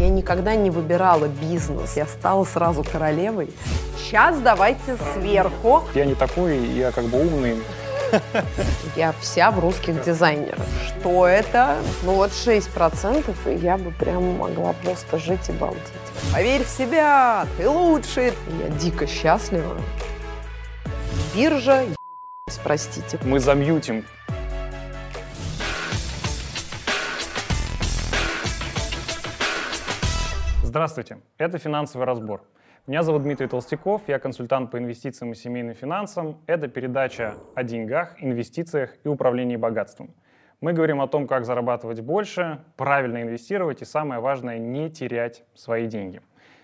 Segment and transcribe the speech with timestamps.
[0.00, 1.94] Я никогда не выбирала бизнес.
[1.94, 3.50] Я стала сразу королевой.
[3.98, 5.82] Сейчас давайте сверху.
[5.94, 7.62] Я не такой, я как бы умный.
[8.96, 10.64] Я вся в русских дизайнерах.
[10.86, 11.76] Что это?
[12.04, 15.82] Ну вот 6%, и я бы прям могла просто жить и балдеть.
[16.32, 18.32] Поверь в себя, ты лучший.
[18.58, 19.76] Я дико счастлива.
[21.34, 21.84] Биржа,
[22.64, 23.18] простите.
[23.22, 24.06] Мы замьютим.
[30.70, 32.44] Здравствуйте, это «Финансовый разбор».
[32.86, 36.40] Меня зовут Дмитрий Толстяков, я консультант по инвестициям и семейным финансам.
[36.46, 40.14] Это передача о деньгах, инвестициях и управлении богатством.
[40.60, 45.88] Мы говорим о том, как зарабатывать больше, правильно инвестировать и, самое важное, не терять свои
[45.88, 46.22] деньги.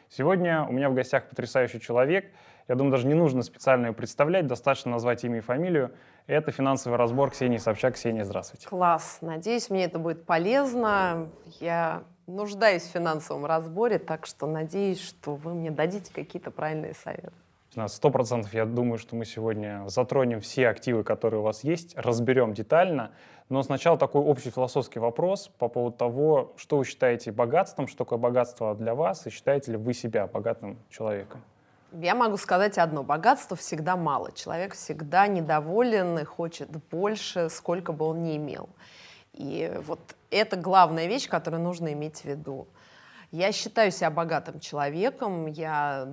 [0.08, 2.26] Сегодня у меня в гостях потрясающий человек.
[2.68, 5.90] Я думаю, даже не нужно специально ее представлять, достаточно назвать имя и фамилию.
[6.28, 7.94] Это финансовый разбор Ксении Собчак.
[7.94, 8.68] Ксения, здравствуйте.
[8.68, 9.18] Класс.
[9.20, 11.28] Надеюсь, мне это будет полезно.
[11.58, 17.32] Я нуждаюсь в финансовом разборе, так что надеюсь, что вы мне дадите какие-то правильные советы.
[17.74, 21.94] На сто процентов я думаю, что мы сегодня затронем все активы, которые у вас есть,
[21.96, 23.10] разберем детально.
[23.50, 28.18] Но сначала такой общий философский вопрос по поводу того, что вы считаете богатством, что такое
[28.18, 31.42] богатство для вас, и считаете ли вы себя богатым человеком?
[31.92, 33.02] Я могу сказать одно.
[33.02, 34.32] Богатства всегда мало.
[34.32, 38.68] Человек всегда недоволен и хочет больше, сколько бы он ни имел.
[39.36, 42.66] И вот это главная вещь, которую нужно иметь в виду.
[43.32, 46.08] Я считаю себя богатым человеком, я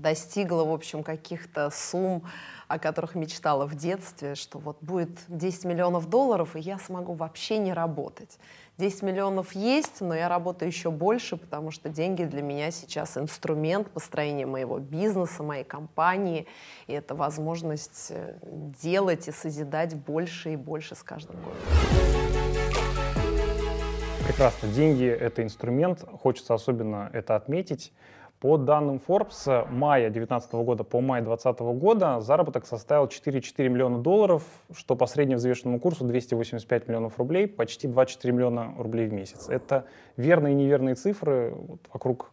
[0.00, 2.22] достигла, в общем, каких-то сумм,
[2.68, 7.58] о которых мечтала в детстве, что вот будет 10 миллионов долларов, и я смогу вообще
[7.58, 8.38] не работать.
[8.78, 13.90] 10 миллионов есть, но я работаю еще больше, потому что деньги для меня сейчас инструмент
[13.90, 16.46] построения моего бизнеса, моей компании,
[16.86, 22.43] и это возможность э, делать и созидать больше и больше с каждым годом.
[24.26, 24.68] Прекрасно.
[24.68, 26.02] Деньги— это инструмент.
[26.22, 27.92] Хочется особенно это отметить.
[28.40, 34.42] По данным Forbes, мая 2019 года по май 2020 года заработок составил 4,4 миллиона долларов,
[34.74, 39.48] что по средневзвешенному курсу 285 миллионов рублей, почти 24 миллиона рублей в месяц.
[39.50, 39.84] Это
[40.16, 42.32] верные и неверные цифры вот, вокруг?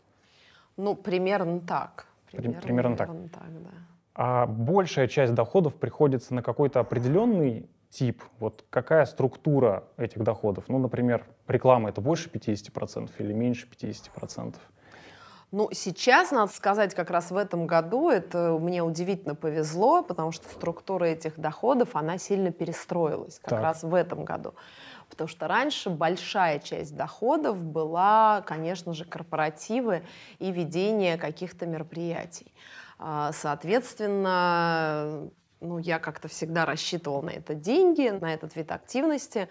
[0.78, 2.08] Ну, примерно так.
[2.32, 3.08] Примерно, примерно так.
[3.08, 3.70] так да.
[4.16, 10.64] А большая часть доходов приходится на какой-то определенный тип, вот какая структура этих доходов?
[10.68, 14.56] Ну, например, реклама это больше 50% или меньше 50%?
[15.52, 20.48] Ну, сейчас, надо сказать, как раз в этом году это мне удивительно повезло, потому что
[20.48, 23.62] структура этих доходов, она сильно перестроилась как так.
[23.62, 24.54] раз в этом году.
[25.10, 30.04] Потому что раньше большая часть доходов была, конечно же, корпоративы
[30.40, 32.54] и ведение каких-то мероприятий.
[32.98, 35.30] А, соответственно,
[35.62, 39.48] ну, я как-то всегда рассчитывал на это деньги, на этот вид активности.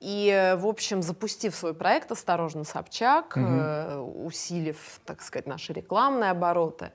[0.00, 3.46] И, в общем, запустив свой проект «Осторожно, Собчак», угу.
[3.46, 6.90] э, усилив, так сказать, наши рекламные обороты,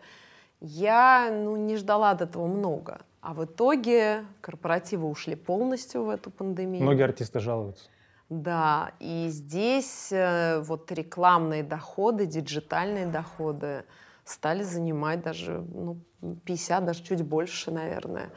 [0.59, 2.99] я ну, не ждала от этого много.
[3.21, 6.83] А в итоге корпоративы ушли полностью в эту пандемию.
[6.83, 7.89] Многие артисты жалуются.
[8.29, 13.85] Да, и здесь э, вот рекламные доходы, диджитальные доходы
[14.27, 15.97] стали занимать даже ну,
[16.45, 18.29] 50, даже чуть больше, наверное,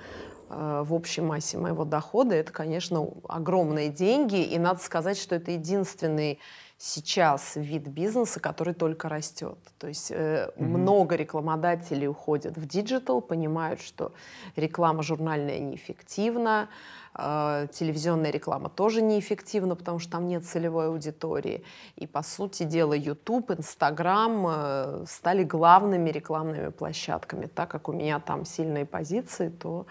[0.49, 2.35] э, в общей массе моего дохода.
[2.35, 6.39] Это, конечно, огромные деньги, и надо сказать, что это единственный
[6.79, 9.59] сейчас вид бизнеса, который только растет.
[9.79, 10.63] То есть э, mm-hmm.
[10.65, 14.13] много рекламодателей уходят в digital, понимают, что
[14.57, 21.65] реклама журнальная неэффективна, э, телевизионная реклама тоже неэффективна, потому что там нет целевой аудитории.
[21.97, 27.47] И, по сути дела, YouTube, Instagram э, стали главными рекламными площадками.
[27.47, 29.87] Так как у меня там сильные позиции, то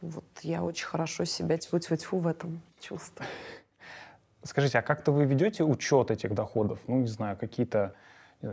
[0.00, 3.28] вот я очень хорошо себя тьфу-тьфу-тьфу в этом чувствую.
[4.42, 6.78] Скажите, а как-то вы ведете учет этих доходов?
[6.86, 7.94] Ну, не знаю, какие-то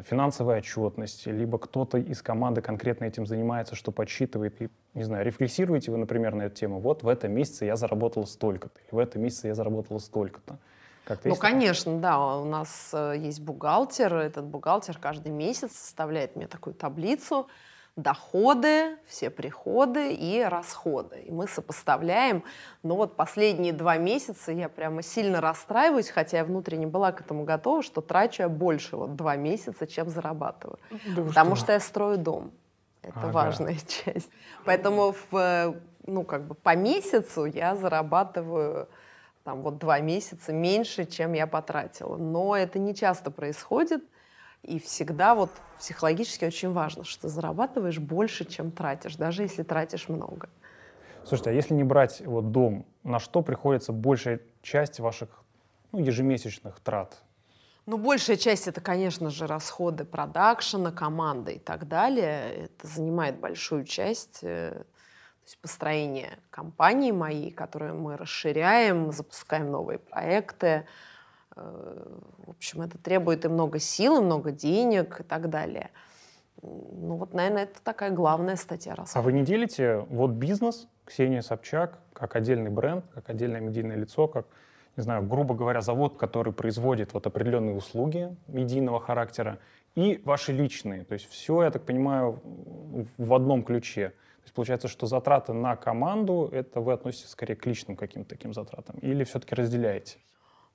[0.03, 5.91] финансовые отчетности, либо кто-то из команды конкретно этим занимается, что подсчитывает, и, не знаю, рефлексируете
[5.91, 9.21] вы, например, на эту тему, вот в этом месяце я заработала столько-то, или в этом
[9.21, 10.57] месяце я заработала столько-то.
[11.05, 16.47] Как-то ну, конечно, да, у нас э, есть бухгалтер, этот бухгалтер каждый месяц составляет мне
[16.47, 17.47] такую таблицу,
[17.95, 21.21] доходы, все приходы и расходы.
[21.21, 22.43] И мы сопоставляем.
[22.81, 27.43] Но вот последние два месяца я прямо сильно расстраиваюсь, хотя я внутренне была к этому
[27.43, 30.79] готова, что трачу я больше вот два месяца, чем зарабатываю.
[31.15, 31.65] Да Потому что?
[31.65, 32.51] что я строю дом.
[33.03, 33.31] Это ага.
[33.31, 34.29] важная часть.
[34.65, 35.75] Поэтому в,
[36.07, 38.87] ну, как бы по месяцу я зарабатываю
[39.43, 42.17] там вот два месяца меньше, чем я потратила.
[42.17, 44.03] Но это не часто происходит.
[44.63, 50.49] И всегда вот психологически очень важно, что зарабатываешь больше, чем тратишь, даже если тратишь много.
[51.25, 55.43] Слушайте, а если не брать вот дом, на что приходится большая часть ваших
[55.91, 57.21] ну, ежемесячных трат?
[57.85, 62.65] Ну, большая часть это, конечно же, расходы продакшена, команды и так далее.
[62.65, 64.83] Это занимает большую часть э,
[65.43, 70.85] то есть построение компании моей, которую мы расширяем, запускаем новые проекты.
[71.55, 75.91] Э, в общем, это требует и много сил, и много денег и так далее.
[76.61, 79.17] Ну вот, наверное, это такая главная статья расходов.
[79.17, 84.27] А вы не делите вот бизнес Ксения Собчак как отдельный бренд, как отдельное медийное лицо,
[84.27, 84.45] как
[84.95, 89.57] не знаю, грубо говоря, завод, который производит вот определенные услуги медийного характера,
[89.95, 91.03] и ваши личные.
[91.03, 92.41] То есть все, я так понимаю,
[93.17, 94.09] в одном ключе.
[94.09, 98.53] То есть получается, что затраты на команду, это вы относитесь скорее к личным каким-то таким
[98.53, 98.97] затратам?
[98.99, 100.17] Или все-таки разделяете?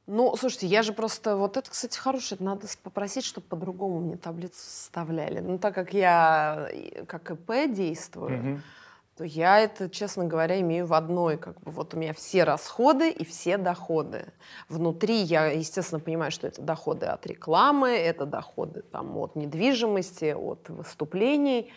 [0.08, 1.36] Ну, слушайте, я же просто...
[1.36, 2.38] Вот это, кстати, хорошее.
[2.40, 5.40] Надо попросить, чтобы по-другому мне таблицу составляли.
[5.40, 6.70] Ну, так как я
[7.06, 8.60] как ИП действую, угу
[9.18, 11.38] то я это, честно говоря, имею в одной.
[11.38, 14.26] Как бы вот у меня все расходы и все доходы.
[14.68, 20.68] Внутри я, естественно, понимаю, что это доходы от рекламы, это доходы там, от недвижимости, от
[20.68, 21.72] выступлений.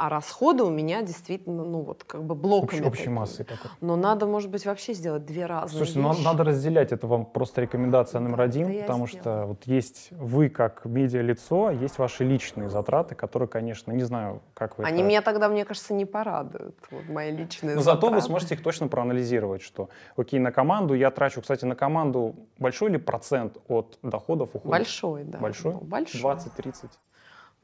[0.00, 2.86] А расходы у меня действительно, ну вот как бы блоками.
[2.86, 3.68] Общ, общей массой такой.
[3.80, 6.18] Но надо, может быть, вообще сделать две разные Слушайте, ну, вещи.
[6.20, 6.92] ну надо разделять.
[6.92, 11.98] Это вам просто рекомендация номер один, потому что вот есть вы как медиа-лицо, а есть
[11.98, 15.08] ваши личные затраты, которые, конечно, не знаю, как вы Они это...
[15.08, 18.06] меня тогда, мне кажется, не порадуют, вот мои личные Но затраты.
[18.06, 22.36] зато вы сможете их точно проанализировать, что, окей, на команду я трачу, кстати, на команду
[22.56, 24.70] большой ли процент от доходов уходит?
[24.70, 25.38] Большой, да.
[25.38, 25.72] Большой?
[25.72, 26.20] Ну, большой.
[26.20, 26.90] 20-30?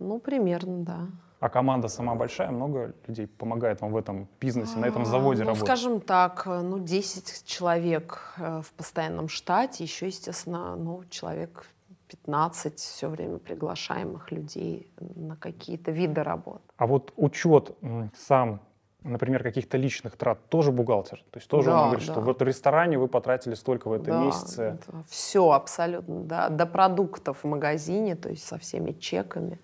[0.00, 0.98] Ну, примерно, да.
[1.44, 5.48] А команда сама большая, много людей помогает вам в этом бизнесе, на этом заводе ну,
[5.48, 5.66] работать?
[5.66, 11.66] скажем так, ну, 10 человек э, в постоянном штате, еще, естественно, ну, человек
[12.08, 16.62] 15 все время приглашаемых людей на какие-то виды работ.
[16.78, 17.76] А вот учет
[18.16, 18.62] сам,
[19.02, 21.18] например, каких-то личных трат, тоже бухгалтер?
[21.30, 22.12] То есть тоже да, он говорит, да.
[22.14, 24.78] что в этом ресторане вы потратили столько в этом да, месяце?
[25.10, 26.48] Все абсолютно, да.
[26.48, 29.58] До продуктов в магазине, то есть со всеми чеками.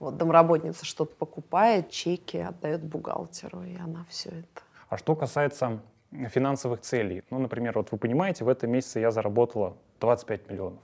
[0.00, 4.62] Вот домработница что-то покупает, чеки отдает бухгалтеру, и она все это.
[4.88, 9.76] А что касается финансовых целей, ну, например, вот вы понимаете, в этом месяце я заработала
[10.00, 10.80] 25 миллионов.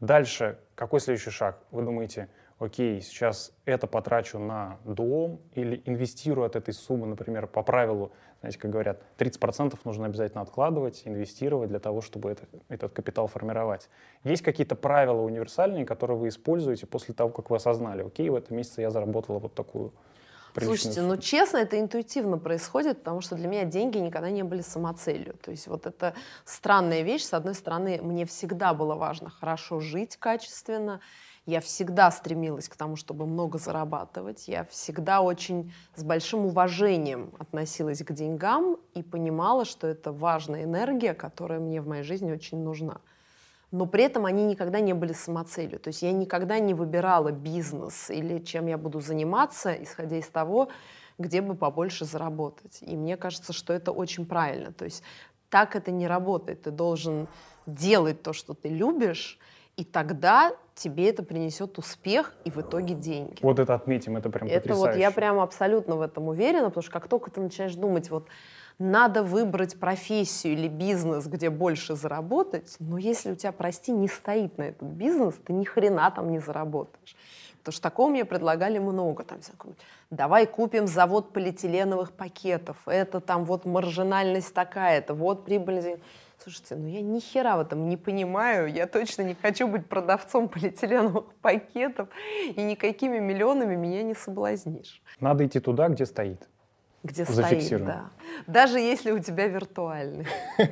[0.00, 1.58] Дальше, какой следующий шаг?
[1.70, 7.62] Вы думаете, окей, сейчас это потрачу на дом или инвестирую от этой суммы, например, по
[7.62, 13.26] правилу, знаете, как говорят, 30% нужно обязательно откладывать, инвестировать для того, чтобы это, этот капитал
[13.26, 13.88] формировать.
[14.24, 18.56] Есть какие-то правила универсальные, которые вы используете после того, как вы осознали, окей, в этом
[18.56, 19.92] месяце я заработала вот такую
[20.58, 25.34] Слушайте, ну честно, это интуитивно происходит, потому что для меня деньги никогда не были самоцелью.
[25.34, 26.14] То есть вот это
[26.44, 27.24] странная вещь.
[27.24, 31.00] С одной стороны, мне всегда было важно хорошо жить качественно,
[31.46, 34.48] я всегда стремилась к тому, чтобы много зарабатывать.
[34.48, 41.14] Я всегда очень с большим уважением относилась к деньгам и понимала, что это важная энергия,
[41.14, 43.00] которая мне в моей жизни очень нужна.
[43.70, 45.78] Но при этом они никогда не были самоцелью.
[45.78, 50.68] То есть я никогда не выбирала бизнес или чем я буду заниматься, исходя из того,
[51.18, 52.78] где бы побольше заработать.
[52.80, 54.72] И мне кажется, что это очень правильно.
[54.72, 55.02] То есть
[55.48, 56.62] так это не работает.
[56.62, 57.28] Ты должен
[57.66, 59.38] делать то, что ты любишь,
[59.76, 63.38] и тогда тебе это принесет успех и в итоге деньги.
[63.42, 64.90] Вот это отметим, это прям это потрясающе.
[64.92, 68.28] вот я прям абсолютно в этом уверена, потому что как только ты начинаешь думать, вот
[68.78, 74.58] надо выбрать профессию или бизнес, где больше заработать, но если у тебя, прости, не стоит
[74.58, 77.16] на этот бизнес, ты ни хрена там не заработаешь.
[77.58, 79.24] Потому что такого мне предлагали много.
[79.24, 79.40] Там,
[80.10, 85.98] давай купим завод полиэтиленовых пакетов, это там вот маржинальность такая-то, вот прибыль.
[86.46, 88.72] Слушайте, ну я ни хера в этом не понимаю.
[88.72, 92.08] Я точно не хочу быть продавцом полиэтиленовых пакетов.
[92.54, 95.02] И никакими миллионами меня не соблазнишь.
[95.18, 96.48] Надо идти туда, где стоит.
[97.02, 98.10] Где стоит, да.
[98.46, 100.28] Даже если у тебя виртуальный.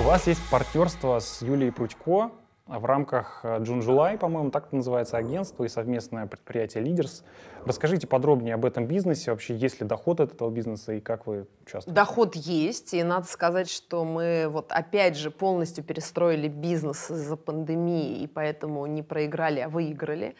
[0.00, 2.32] У вас есть партнерство с Юлией Прудько,
[2.66, 7.22] в рамках Джун July, по-моему, так называется агентство и совместное предприятие Leaders.
[7.64, 11.46] Расскажите подробнее об этом бизнесе, вообще есть ли доход от этого бизнеса и как вы
[11.62, 11.94] участвуете?
[11.94, 18.22] Доход есть, и надо сказать, что мы вот опять же полностью перестроили бизнес из-за пандемии,
[18.22, 20.34] и поэтому не проиграли, а выиграли,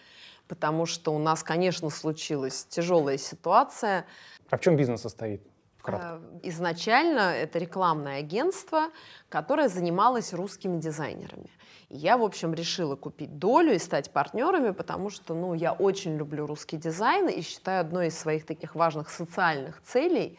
[0.48, 4.04] потому что у нас, конечно, случилась тяжелая ситуация.
[4.50, 5.42] А в чем бизнес состоит?
[5.80, 6.20] Кратко.
[6.20, 8.88] Э, изначально это рекламное агентство,
[9.28, 11.50] которое занималось русскими дизайнерами.
[11.88, 16.16] И я, в общем, решила купить долю и стать партнерами, потому что ну, я очень
[16.16, 20.38] люблю русский дизайн и считаю одной из своих таких важных социальных целей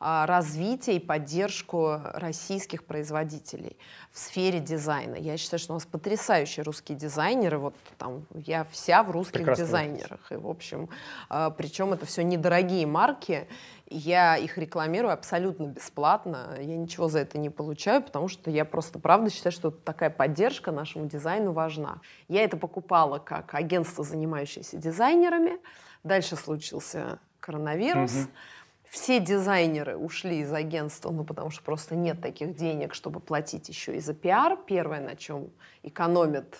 [0.00, 3.76] а, развитие и поддержку российских производителей
[4.12, 5.16] в сфере дизайна.
[5.16, 7.58] Я считаю, что у нас потрясающие русские дизайнеры.
[7.58, 9.64] Вот там я вся в русских Прекрасно.
[9.64, 10.20] дизайнерах.
[10.30, 10.88] И, в общем,
[11.28, 13.48] а, причем это все недорогие марки.
[13.90, 16.56] Я их рекламирую абсолютно бесплатно.
[16.60, 20.72] Я ничего за это не получаю, потому что я просто правда считаю, что такая поддержка
[20.72, 22.00] нашему дизайну важна.
[22.28, 25.58] Я это покупала как агентство, занимающееся дизайнерами.
[26.04, 28.12] Дальше случился коронавирус.
[28.12, 28.28] Угу.
[28.90, 33.96] Все дизайнеры ушли из агентства, ну, потому что просто нет таких денег, чтобы платить еще
[33.96, 34.58] и за пиар.
[34.66, 35.50] Первое, на чем
[35.82, 36.58] экономят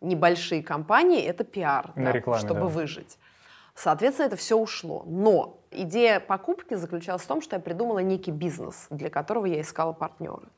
[0.00, 2.66] небольшие компании, это пиар, на да, рекламе, чтобы да.
[2.66, 3.18] выжить.
[3.74, 5.04] Соответственно, это все ушло.
[5.06, 9.92] Но идея покупки заключалась в том, что я придумала некий бизнес, для которого я искала
[9.92, 10.48] партнера.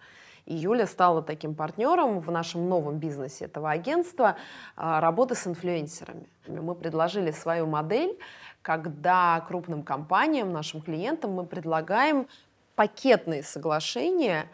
[0.46, 4.36] И Юля стала таким партнером в нашем новом бизнесе этого агентства
[4.76, 6.28] а, работы с инфлюенсерами.
[6.46, 8.18] Мы предложили свою модель,
[8.62, 12.26] когда крупным компаниям, нашим клиентам мы предлагаем
[12.74, 14.46] пакетные соглашения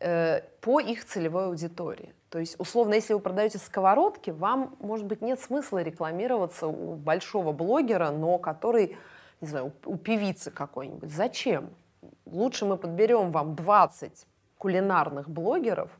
[0.00, 2.14] э, по их целевой аудитории.
[2.30, 7.52] То есть, условно, если вы продаете сковородки, вам, может быть, нет смысла рекламироваться у большого
[7.52, 8.96] блогера, но который,
[9.40, 11.10] не знаю, у певицы какой-нибудь.
[11.10, 11.70] Зачем?
[12.26, 14.26] Лучше мы подберем вам 20
[14.58, 15.90] кулинарных блогеров,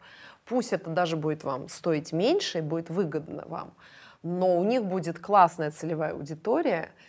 [0.45, 3.75] пусть это даже будет вам стоить меньше и будет выгодно вам,
[4.23, 6.91] но у них будет классная целевая аудитория–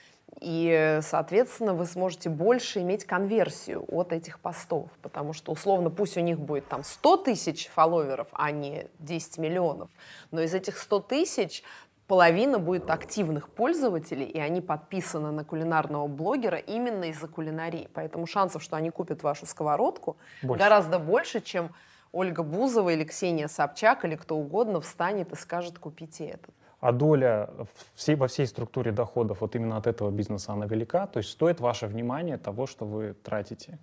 [0.41, 6.19] и, соответственно, вы сможете больше иметь конверсию от этих постов, потому что, условно, пусть у
[6.19, 9.89] них будет там 100 тысяч фолловеров, а не 10 миллионов,
[10.31, 11.63] но из этих 100 тысяч
[12.07, 17.89] половина будет активных пользователей, и они подписаны на кулинарного блогера именно из-за кулинарии.
[17.93, 20.63] Поэтому шансов, что они купят вашу сковородку, больше.
[20.63, 21.71] гораздо больше, чем
[22.11, 27.49] Ольга Бузова или Ксения Собчак или кто угодно встанет и скажет «купите этот» а доля
[27.95, 31.07] всей, во всей структуре доходов вот именно от этого бизнеса, она велика?
[31.07, 33.79] То есть стоит ваше внимание того, что вы тратите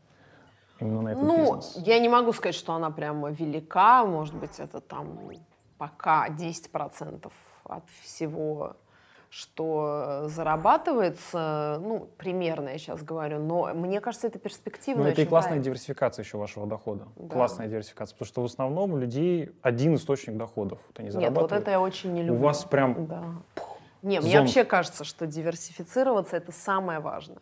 [0.79, 1.77] именно на этот ну, бизнес?
[1.85, 4.05] я не могу сказать, что она прямо велика.
[4.05, 5.19] Может быть, это там
[5.79, 7.33] пока 10%
[7.65, 8.77] от всего
[9.33, 15.05] что зарабатывается, ну, примерно я сейчас говорю, но мне кажется, это перспективно.
[15.05, 15.65] Ну, это и классная правильно.
[15.65, 17.09] диверсификация еще вашего дохода.
[17.17, 17.35] Да.
[17.35, 20.81] Классная диверсификация, потому что в основном у людей один источник доходов.
[20.87, 22.41] Вот они Нет, вот это я очень не люблю.
[22.41, 23.07] У вас прям...
[23.07, 23.25] Да.
[24.03, 27.41] Не, мне вообще кажется, что диверсифицироваться— это самое важное.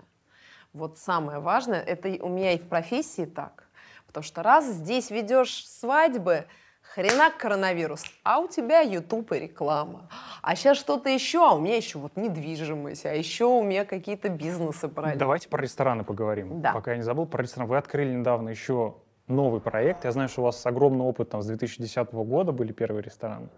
[0.73, 3.69] Вот самое важное, это у меня и в профессии так.
[4.07, 6.47] Потому что раз здесь ведешь свадьбы,
[6.95, 10.09] хрена коронавирус, а у тебя YouTube и реклама.
[10.43, 14.29] А сейчас что-то еще, а у меня еще вот недвижимость, а еще у меня какие-то
[14.29, 15.19] бизнесы параллельно.
[15.19, 16.61] Давайте про рестораны поговорим.
[16.61, 16.73] Да.
[16.73, 17.69] Пока я не забыл про ресторан.
[17.69, 18.97] Вы открыли недавно еще
[19.29, 20.05] новый проект.
[20.05, 23.49] Я знаю, что у вас огромный опыт там, с 2010 года были первые рестораны.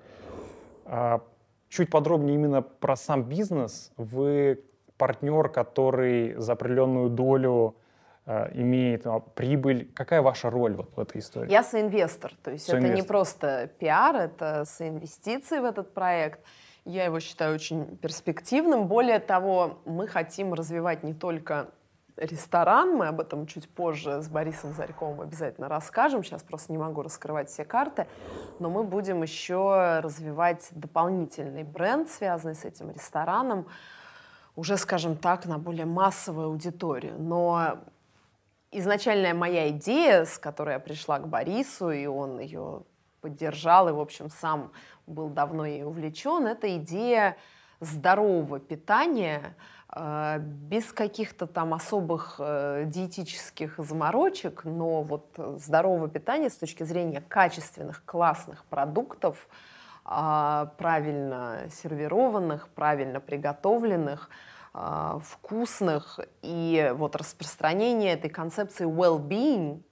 [0.85, 1.23] А,
[1.69, 3.93] чуть подробнее именно про сам бизнес.
[3.97, 4.63] Вы
[4.99, 7.77] партнер, который за определенную долю
[8.27, 9.91] имеет а, прибыль.
[9.95, 11.51] Какая ваша роль вот в этой истории?
[11.51, 12.93] Я соинвестор, то есть соинвестор.
[12.93, 16.41] это не просто пиар, это соинвестиции в этот проект.
[16.85, 18.87] Я его считаю очень перспективным.
[18.87, 21.69] Более того, мы хотим развивать не только
[22.17, 27.03] ресторан, мы об этом чуть позже с Борисом Зарьковым обязательно расскажем, сейчас просто не могу
[27.03, 28.07] раскрывать все карты,
[28.59, 33.67] но мы будем еще развивать дополнительный бренд, связанный с этим рестораном,
[34.55, 37.15] уже, скажем так, на более массовую аудиторию.
[37.19, 37.79] Но
[38.73, 42.83] изначальная моя идея, с которой я пришла к Борису, и он ее
[43.21, 44.73] поддержал, и, в общем, сам
[45.07, 47.37] был давно ей увлечен, это идея
[47.81, 49.55] здорового питания
[49.95, 55.27] э, без каких-то там особых э, диетических заморочек, но вот
[55.59, 59.49] здорового питания с точки зрения качественных, классных продуктов,
[60.05, 64.31] правильно сервированных, правильно приготовленных–
[64.75, 69.83] э, вкусных и вот распространение этой концепции well-being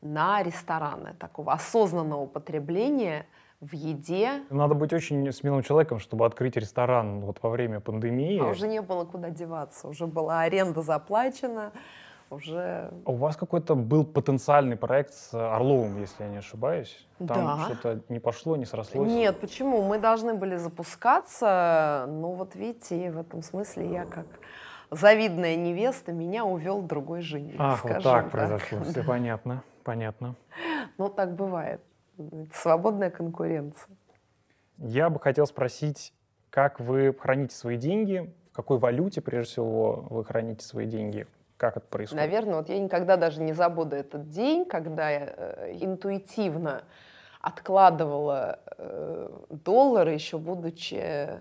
[0.00, 3.26] на рестораны, такого осознанного потребления
[3.60, 4.42] в еде.
[4.50, 8.38] Надо быть очень смелым человеком, чтобы открыть ресторан вот во время пандемии.
[8.38, 11.72] А уже не было куда деваться, уже была аренда заплачена,
[12.34, 12.90] уже...
[13.04, 17.06] А у вас какой-то был потенциальный проект с Орловым, если я не ошибаюсь?
[17.18, 17.64] Там да.
[17.64, 19.08] что-то не пошло, не срослось?
[19.08, 19.82] Нет, почему?
[19.82, 24.26] Мы должны были запускаться, но вот видите, в этом смысле я как
[24.90, 27.56] завидная невеста, меня увел другой жених.
[27.58, 30.34] Ах, вот так, так произошло, все понятно, понятно.
[30.98, 31.80] Ну, так бывает.
[32.52, 33.96] Свободная конкуренция.
[34.78, 36.12] Я бы хотел спросить,
[36.50, 41.26] как вы храните свои деньги, в какой валюте, прежде всего, вы храните свои деньги?
[41.56, 42.24] Как это происходит?
[42.24, 46.82] Наверное, вот я никогда даже не забуду этот день, когда я э, интуитивно
[47.40, 51.40] откладывала э, доллары, еще будучи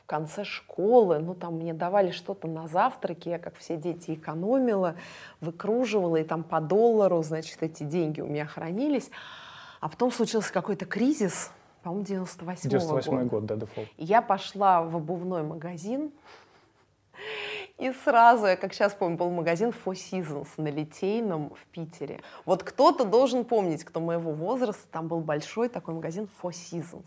[0.00, 1.18] в конце школы.
[1.18, 4.94] Ну, там мне давали что-то на завтраке, я, как все дети, экономила,
[5.40, 9.10] выкруживала, и там по доллару, значит, эти деньги у меня хранились.
[9.80, 11.50] А потом случился какой-то кризис,
[11.82, 13.24] по-моему, 98 98 года.
[13.28, 13.88] год, да, дефолт.
[13.96, 16.12] И я пошла в обувной магазин,
[17.78, 22.22] И сразу, я как сейчас помню, был магазин Four Seasons на Литейном в Питере.
[22.46, 27.06] Вот кто-то должен помнить, кто моего возраста, там был большой такой магазин Four Seasons.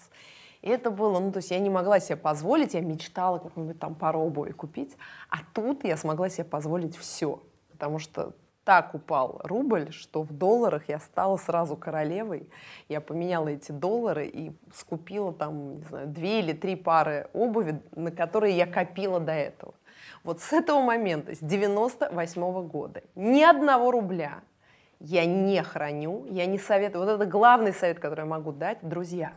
[0.61, 3.95] И это было, ну, то есть я не могла себе позволить, я мечтала как-нибудь там
[3.95, 4.95] пару обуви купить,
[5.29, 8.33] а тут я смогла себе позволить все, потому что
[8.63, 12.47] так упал рубль, что в долларах я стала сразу королевой.
[12.87, 18.11] Я поменяла эти доллары и скупила там, не знаю, две или три пары обуви, на
[18.11, 19.73] которые я копила до этого.
[20.23, 24.41] Вот с этого момента, с 98 -го года, ни одного рубля
[24.99, 27.05] я не храню, я не советую.
[27.05, 29.31] Вот это главный совет, который я могу дать, друзья.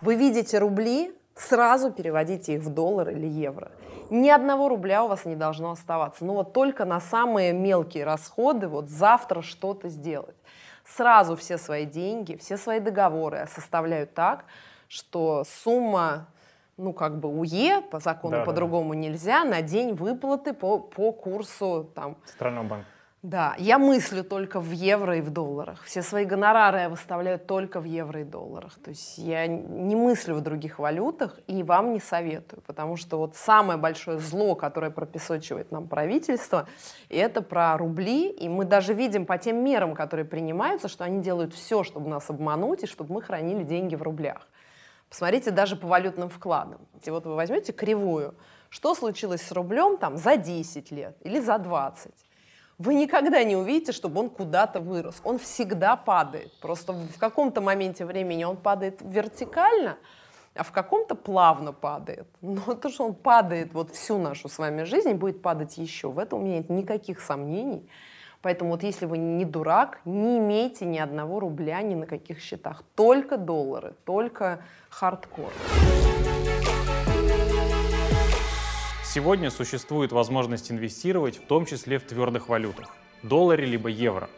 [0.00, 3.72] Вы видите рубли, сразу переводите их в доллар или евро.
[4.10, 6.24] Ни одного рубля у вас не должно оставаться.
[6.24, 10.36] Ну вот только на самые мелкие расходы, вот завтра что-то сделать.
[10.84, 14.44] Сразу все свои деньги, все свои договоры составляю так,
[14.88, 16.26] что сумма
[16.78, 19.00] ну, как бы УЕ, по закону да, по-другому да.
[19.00, 22.16] нельзя, на день выплаты по, по курсу там...
[22.24, 22.86] Центрального банка.
[23.22, 25.82] Да, я мыслю только в евро и в долларах.
[25.82, 28.78] Все свои гонорары я выставляю только в евро и долларах.
[28.78, 33.34] То есть я не мыслю в других валютах и вам не советую, потому что вот
[33.34, 36.68] самое большое зло, которое пропесочивает нам правительство,
[37.08, 38.30] это про рубли.
[38.30, 42.30] И мы даже видим по тем мерам, которые принимаются, что они делают все, чтобы нас
[42.30, 44.46] обмануть и чтобы мы хранили деньги в рублях.
[45.10, 46.80] Посмотрите даже по валютным вкладам.
[47.02, 48.34] И вот вы возьмете кривую,
[48.68, 52.12] что случилось с рублем там за 10 лет или за 20
[52.78, 55.20] вы никогда не увидите, чтобы он куда-то вырос.
[55.24, 56.52] Он всегда падает.
[56.60, 59.98] Просто в каком-то моменте времени он падает вертикально,
[60.54, 62.28] а в каком-то плавно падает.
[62.40, 66.08] Но то, что он падает вот всю нашу с вами жизнь, будет падать еще.
[66.08, 67.88] В этом у меня нет никаких сомнений.
[68.40, 72.84] Поэтому вот если вы не дурак, не имейте ни одного рубля ни на каких счетах.
[72.94, 75.52] Только доллары, только хардкор.
[79.04, 84.28] Сегодня существует возможность инвестировать в том числе в твердых валютах– долларе либо евро.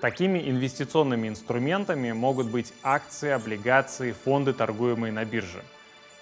[0.00, 5.64] Такими инвестиционными инструментами могут быть акции, облигации, фонды, торгуемые на бирже.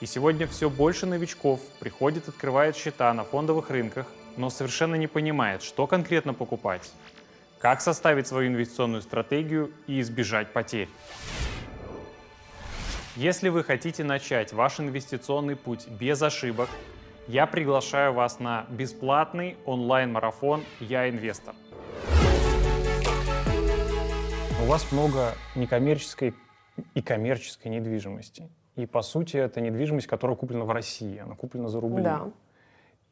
[0.00, 5.62] И сегодня все больше новичков приходит, открывает счета на фондовых рынках, но совершенно не понимает,
[5.62, 6.92] что конкретно покупать,
[7.58, 10.88] как составить свою инвестиционную стратегию и избежать потерь.
[13.16, 16.68] Если вы хотите начать ваш инвестиционный путь без ошибок,
[17.28, 21.54] я приглашаю вас на бесплатный онлайн-марафон «Я инвестор».
[24.62, 26.34] У вас много некоммерческой
[26.94, 28.50] и коммерческой недвижимости.
[28.74, 32.04] И, по сути, это недвижимость, которая куплена в России, она куплена за рубли.
[32.04, 32.30] Да.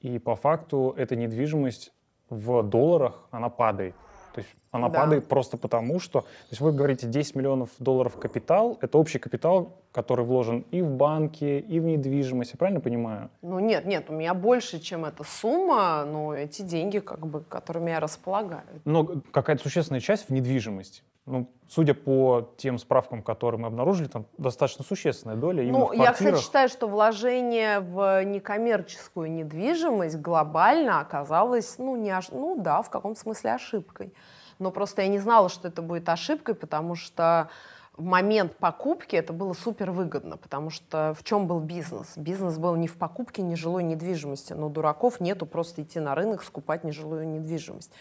[0.04, 1.90] И по факту эта недвижимость
[2.28, 3.94] в долларах, она падает.
[4.34, 5.00] То есть она да.
[5.00, 6.20] падает просто потому, что...
[6.20, 10.90] То есть вы говорите 10 миллионов долларов капитал, это общий капитал, который вложен и в
[10.90, 13.30] банки, и в недвижимость, я правильно понимаю?
[13.40, 17.90] Ну нет, нет, у меня больше, чем эта сумма, но эти деньги, как бы, которыми
[17.90, 18.66] я располагаю.
[18.84, 21.02] Но какая-то существенная часть в недвижимость.
[21.26, 25.88] Ну, судя по тем справкам, которые мы обнаружили, там достаточно существенная доля именно ну, в
[25.94, 26.20] квартирах.
[26.20, 32.90] Я, кстати, считаю, что вложение в некоммерческую недвижимость глобально оказалось, ну, не, ну да, в
[32.90, 34.12] каком смысле ошибкой.
[34.58, 37.48] Но просто я не знала, что это будет ошибкой, потому что
[37.96, 42.12] в момент покупки это было супер выгодно, потому что в чем был бизнес?
[42.16, 46.84] Бизнес был не в покупке нежилой недвижимости, но дураков нету просто идти на рынок, скупать
[46.84, 47.92] нежилую недвижимость.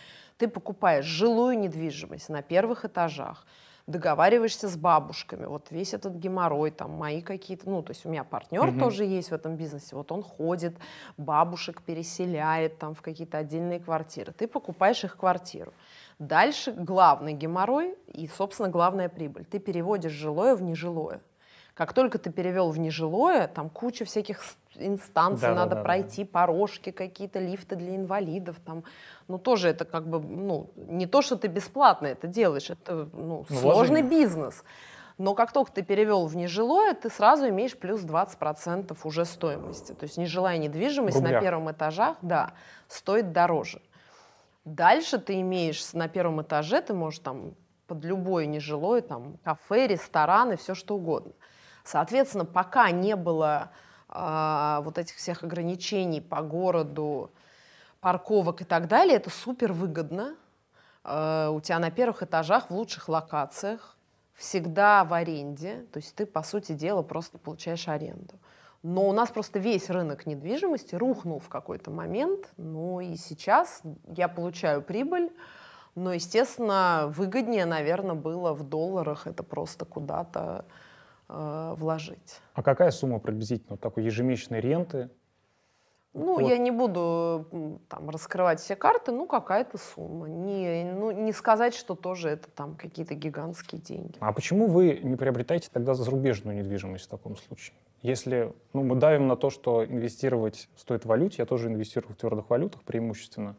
[0.44, 3.46] Ты покупаешь жилую недвижимость на первых этажах,
[3.88, 8.26] договариваешься с бабушками, вот весь этот геморрой, там мои какие-то, ну, то есть у меня
[8.26, 8.78] партнер угу.
[8.78, 10.76] тоже есть в этом бизнесе, вот он ходит,
[11.16, 15.72] бабушек переселяет там в какие-то отдельные квартиры, ты покупаешь их квартиру.
[16.20, 19.46] Дальше главный геморрой и, собственно, главная прибыль.
[19.46, 21.22] Ты переводишь жилое в нежилое.
[21.74, 24.42] Как только ты перевел в нежилое, там куча всяких
[24.76, 26.30] инстанций да, надо да, пройти, да.
[26.32, 28.84] порожки какие-то, лифты для инвалидов, там,
[29.28, 33.46] ну тоже это как бы, ну не то, что ты бесплатно это делаешь, это ну,
[33.50, 34.04] ну сложный Вложение.
[34.04, 34.64] бизнес.
[35.18, 39.94] Но как только ты перевел в нежилое, ты сразу имеешь плюс 20% уже стоимости.
[39.94, 42.54] То есть нежилая недвижимость на первом этажах, да,
[42.88, 43.82] стоит дороже.
[44.66, 47.54] Дальше ты имеешь на первом этаже, ты можешь там
[47.86, 51.34] под любое нежилое, там кафе, рестораны, все что угодно.
[51.84, 53.72] Соответственно, пока не было
[54.10, 57.32] э, вот этих всех ограничений по городу,
[58.00, 60.36] парковок и так далее, это супер выгодно.
[61.04, 63.96] Э, у тебя на первых этажах в лучших локациях,
[64.34, 68.34] всегда в аренде, то есть ты, по сути дела, просто получаешь аренду.
[68.82, 72.52] Но у нас просто весь рынок недвижимости рухнул в какой-то момент.
[72.58, 75.32] Ну и сейчас я получаю прибыль,
[75.96, 80.66] но, естественно, выгоднее, наверное, было в долларах это просто куда-то
[81.34, 82.40] э, вложить.
[82.54, 85.10] А какая сумма приблизительно такой ежемесячной ренты
[86.14, 86.48] Ну, Вот.
[86.48, 90.30] я не буду там раскрывать все карты, ну, какая-то сумма.
[90.30, 94.18] Не, ну, не сказать, что тоже это там какие-то гигантские деньги.
[94.20, 97.76] А почему вы не приобретаете тогда зарубежную недвижимость в таком случае?
[98.04, 102.18] Если ну, мы давим на то, что инвестировать стоит в валюте, я тоже инвестирую в
[102.18, 103.56] твердых валютах преимущественно,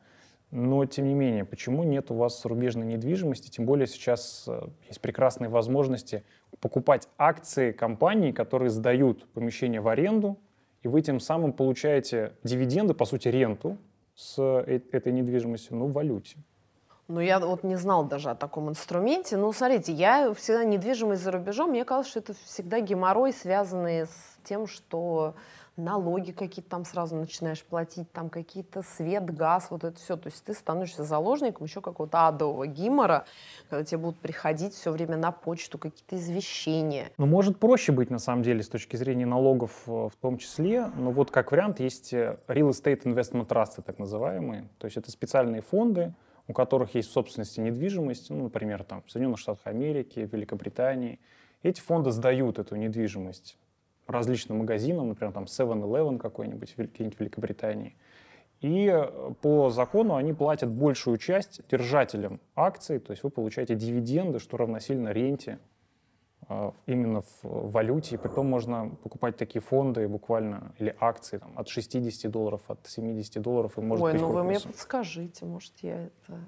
[0.54, 3.50] но тем не менее, почему нет у вас зарубежной недвижимости?
[3.50, 6.22] Тем более сейчас э, есть прекрасные возможности
[6.60, 10.38] покупать акции компаний, которые сдают помещение в аренду,
[10.84, 13.78] и вы тем самым получаете дивиденды, по сути, ренту
[14.14, 16.36] с э- этой недвижимостью, ну, в валюте.
[17.08, 19.36] Ну, я вот не знал даже о таком инструменте.
[19.36, 24.38] Ну, смотрите, я всегда недвижимость за рубежом, мне казалось, что это всегда геморрой, связанный с
[24.44, 25.34] тем, что
[25.76, 30.16] налоги какие-то там сразу начинаешь платить, там какие-то свет, газ, вот это все.
[30.16, 33.24] То есть ты становишься заложником еще какого-то адового гимора,
[33.68, 37.10] когда тебе будут приходить все время на почту какие-то извещения.
[37.18, 40.86] Ну, может проще быть, на самом деле, с точки зрения налогов э, в том числе.
[40.96, 44.68] Но вот как вариант есть э, Real Estate Investment Trust, так называемые.
[44.78, 46.14] То есть это специальные фонды,
[46.46, 51.18] у которых есть в собственности недвижимость, ну, например, там, в Соединенных Штатах Америки, Великобритании.
[51.62, 53.56] Эти фонды сдают эту недвижимость
[54.06, 57.94] различным магазинам, например, там 7-Eleven какой-нибудь в Великобритании.
[58.64, 64.38] И э, по закону они платят большую часть держателям акций, то есть вы получаете дивиденды,
[64.38, 65.58] что равносильно ренте
[66.48, 68.14] э, именно в валюте.
[68.14, 73.42] И притом можно покупать такие фонды буквально, или акции там, от 60 долларов, от 70
[73.42, 73.76] долларов.
[73.76, 76.38] И может Ой, быть ну вы мне подскажите, может, я это...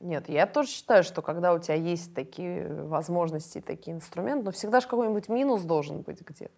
[0.00, 4.80] Нет, я тоже считаю, что когда у тебя есть такие возможности, такие инструменты, но всегда
[4.80, 6.52] же какой-нибудь минус должен быть где-то.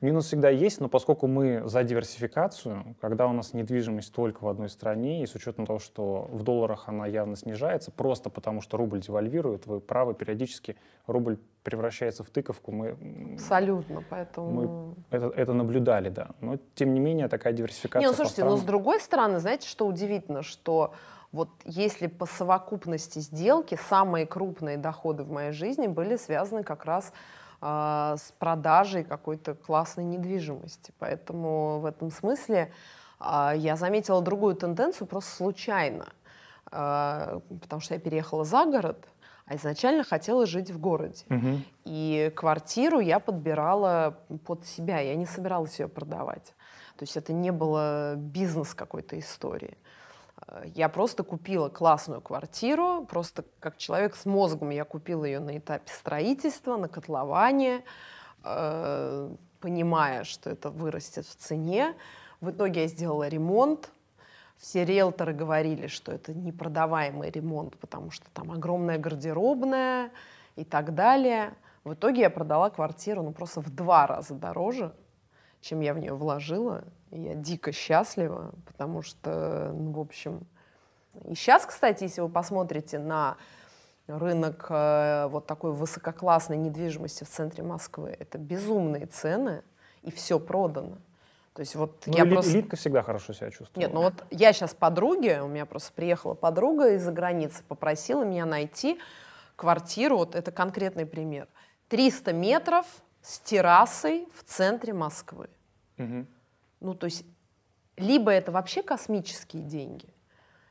[0.00, 4.68] Минус всегда есть, но поскольку мы за диверсификацию, когда у нас недвижимость только в одной
[4.68, 9.00] стране, и с учетом того, что в долларах она явно снижается, просто потому что рубль
[9.00, 10.76] девальвирует, вы правы, периодически
[11.08, 12.96] рубль превращается в тыковку, мы,
[13.34, 14.50] Абсолютно, поэтому...
[14.50, 16.28] Мы это, это наблюдали, да.
[16.40, 19.66] Но тем не менее такая диверсификация Не, ну слушайте, но странам- с другой стороны, знаете,
[19.66, 20.92] что удивительно, что
[21.32, 27.12] вот если по совокупности сделки самые крупные доходы в моей жизни были связаны как раз
[27.60, 30.92] а, с продажей какой-то классной недвижимости.
[30.98, 32.72] Поэтому в этом смысле
[33.18, 36.06] а, я заметила другую тенденцию просто случайно,
[36.70, 39.08] А, потому что я переехала за город,
[39.46, 41.24] а изначально хотела жить в городе.
[41.28, 41.64] Мгм.
[41.84, 46.54] И квартиру я подбирала под себя, я не собиралась ее продавать.
[46.96, 49.78] То есть это не было бизнес какой-то истории.
[50.46, 55.58] Э, Я просто купила классную квартиру, просто как человек с мозгом я купила ее на
[55.58, 57.82] этапе строительства, на котловане,
[58.44, 61.94] э, понимая, что это вырастет в цене.
[62.40, 63.90] В итоге я сделала ремонт.
[64.58, 70.10] Все риэлторы говорили, что это непродаваемый ремонт, потому что там огромная гардеробная
[70.56, 71.54] и так далее.
[71.84, 74.92] В итоге я продала квартиру ну, просто в два раза дороже,
[75.60, 76.84] чем я в нее вложила.
[77.10, 80.46] Я дико счастлива, потому что, ну, в общем...
[81.24, 83.36] И сейчас, кстати, если вы посмотрите на
[84.06, 89.62] рынок э, вот такой высококлассной недвижимости в центре Москвы, это безумные цены,
[90.02, 90.98] и все продано.
[91.54, 92.52] То есть вот Ну, я эли- просто...
[92.52, 93.76] элитка всегда хорошо себя чувствует.
[93.76, 98.46] Нет, ну вот я сейчас подруге, у меня просто приехала подруга из-за границы, попросила меня
[98.46, 98.98] найти
[99.56, 101.48] квартиру, вот это конкретный пример,
[101.88, 102.86] 300 метров
[103.22, 105.48] с террасой в центре Москвы.
[105.96, 106.26] Мгм.
[106.80, 107.24] Ну, то есть,
[107.96, 110.08] либо это вообще космические деньги,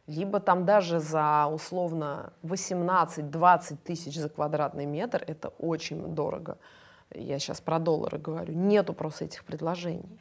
[0.08, 6.58] либо там даже за условно 18-20 тысяч за квадратный метр, это очень дорого.
[7.14, 8.54] Я сейчас про доллары говорю.
[8.54, 10.20] Нету просто этих предложений.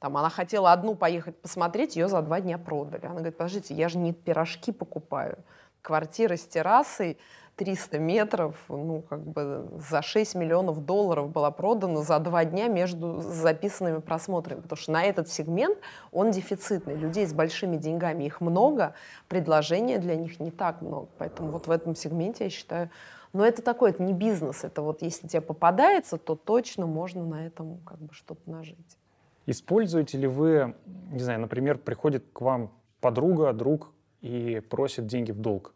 [0.00, 3.04] Там она хотела одну поехать посмотреть, ее за два дня продали.
[3.04, 5.38] Она говорит, подождите, я же не пирожки покупаю.
[5.82, 7.18] Квартира с террасой
[7.60, 13.20] 300 метров, ну, как бы за 6 миллионов долларов была продана за два дня между
[13.20, 14.62] записанными просмотрами.
[14.62, 15.76] Потому что на этот сегмент
[16.10, 16.94] он дефицитный.
[16.94, 18.94] Людей с большими деньгами, их много,
[19.28, 21.08] предложения для них не так много.
[21.18, 22.88] Поэтому вот в этом сегменте, я считаю,
[23.34, 24.64] но это такой, это не бизнес.
[24.64, 28.96] Это вот если тебе попадается, то точно можно на этом как бы что-то нажить.
[29.44, 30.74] Используете ли вы,
[31.12, 33.92] не знаю, например, приходит к вам подруга, друг
[34.22, 35.74] и просит деньги в долг?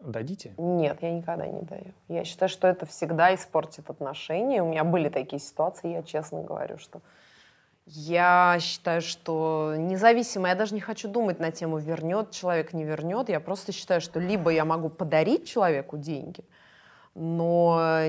[0.00, 0.54] Дадите?
[0.58, 1.92] Нет, я никогда не даю.
[2.06, 4.62] Я считаю, что это всегда испортит отношения.
[4.62, 7.00] У меня были такие ситуации, я честно говорю, что
[7.86, 13.28] я считаю, что независимо, я даже не хочу думать на тему, вернет человек, не вернет.
[13.28, 16.44] Я просто считаю, что либо я могу подарить человеку деньги,
[17.14, 18.02] но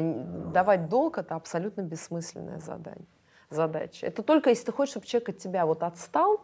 [0.54, 3.08] давать долг— это абсолютно бессмысленное задание,
[3.50, 4.06] задача.
[4.06, 6.42] Это только если ты хочешь, чтобы человек от тебя вот отстал,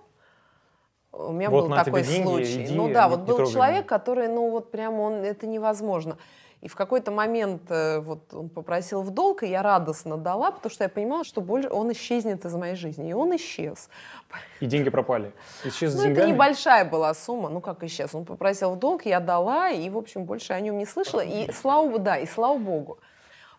[1.17, 2.63] у меня Вот был такой деньги, случай.
[2.65, 3.84] иди, ну да, не- вот был человек, меня.
[3.84, 6.17] который, ну вот прямо он, это невозможно.
[6.62, 10.71] И в какой-то момент э, вот он попросил в долг, и я радостно дала, потому
[10.71, 13.10] что я понимала, что больше он исчезнет из моей жизни.
[13.10, 13.89] И он исчез.
[14.62, 15.32] И деньги пропали.
[15.63, 16.23] Исчез Ну, деньгами?
[16.23, 18.15] это небольшая была сумма, ну как исчез.
[18.15, 21.21] Он попросил в долг, я дала, и, в общем, больше о нем не слышала.
[21.21, 22.97] И слава богу, да, и слава богу.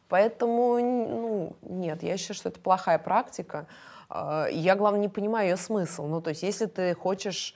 [0.08, 3.66] Поэтому, ну, нет, я считаю, что это плохая практика.
[4.08, 6.06] А, Я, главное, не понимаю ее смысл.
[6.06, 7.54] Ну, то есть, если ты хочешь,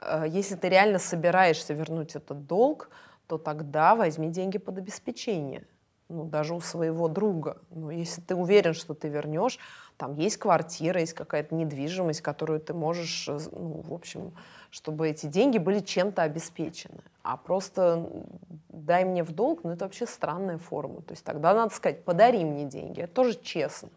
[0.00, 2.90] э, если ты реально собираешься вернуть этот долг,
[3.26, 5.64] то тогда возьми деньги под обеспечение.
[6.08, 7.58] Ну, даже у своего друга.
[7.70, 9.58] Ну, если ты уверен, что ты вернешь,
[9.98, 14.32] там есть квартира, есть какая-то недвижимость, которую ты можешь, э, ну, в общем,
[14.70, 17.00] чтобы эти деньги были чем-то обеспечены.
[17.22, 18.08] А просто
[18.68, 21.02] дай мне в долг, ну, это вообще странная форма.
[21.02, 23.02] То есть тогда надо сказать, подари мне деньги.
[23.02, 23.90] Это тоже честно.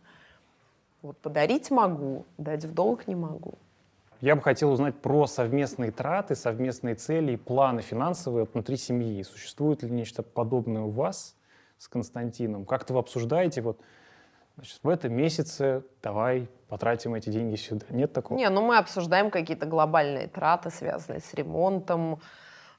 [1.02, 3.56] Вот подарить могу, дать в долг не могу.
[4.20, 9.24] Я бы хотел узнать про совместные траты, совместные цели и планы финансовые внутри семьи.
[9.24, 11.36] Существует ли нечто подобное у вас
[11.80, 12.66] с Константином?
[12.66, 13.80] Как-то вы обсуждаете, вот,
[14.58, 17.88] значит, в этом месяце давай потратим эти деньги сюда.
[17.90, 18.38] Нет такого?
[18.38, 22.22] Не, ну мы обсуждаем какие-то глобальные траты, связанные с ремонтом,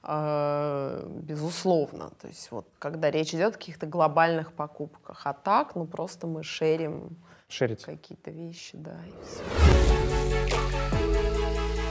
[0.05, 2.11] э, безусловно.
[2.21, 5.23] То есть вот когда речь идет о каких-то глобальных покупках.
[5.25, 7.17] А так, ну просто мы шерим
[7.53, 7.85] Шерите.
[7.85, 9.43] какие-то вещи, да, и все.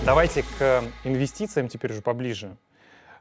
[0.04, 2.58] Давайте к инвестициям теперь уже поближе.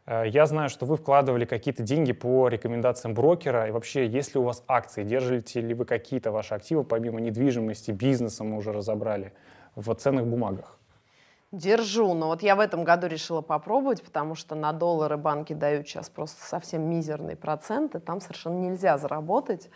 [0.06, 3.68] Э, Я знаю, что вы вкладывали какие-то деньги по рекомендациям брокера.
[3.68, 5.04] И вообще, есть ли у вас акции?
[5.04, 9.34] Держите ли вы какие-то ваши активы, помимо недвижимости, бизнеса мы уже разобрали,
[9.76, 10.78] в ценных бумагах?
[11.52, 15.86] Держу, но вот я в этом году решила попробовать, потому что на доллары банки дают
[15.86, 19.68] сейчас просто совсем мизерные проценты, там совершенно нельзя заработать.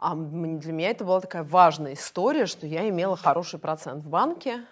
[0.00, 4.64] А для меня это была такая важная история, что я имела хороший процент в банке.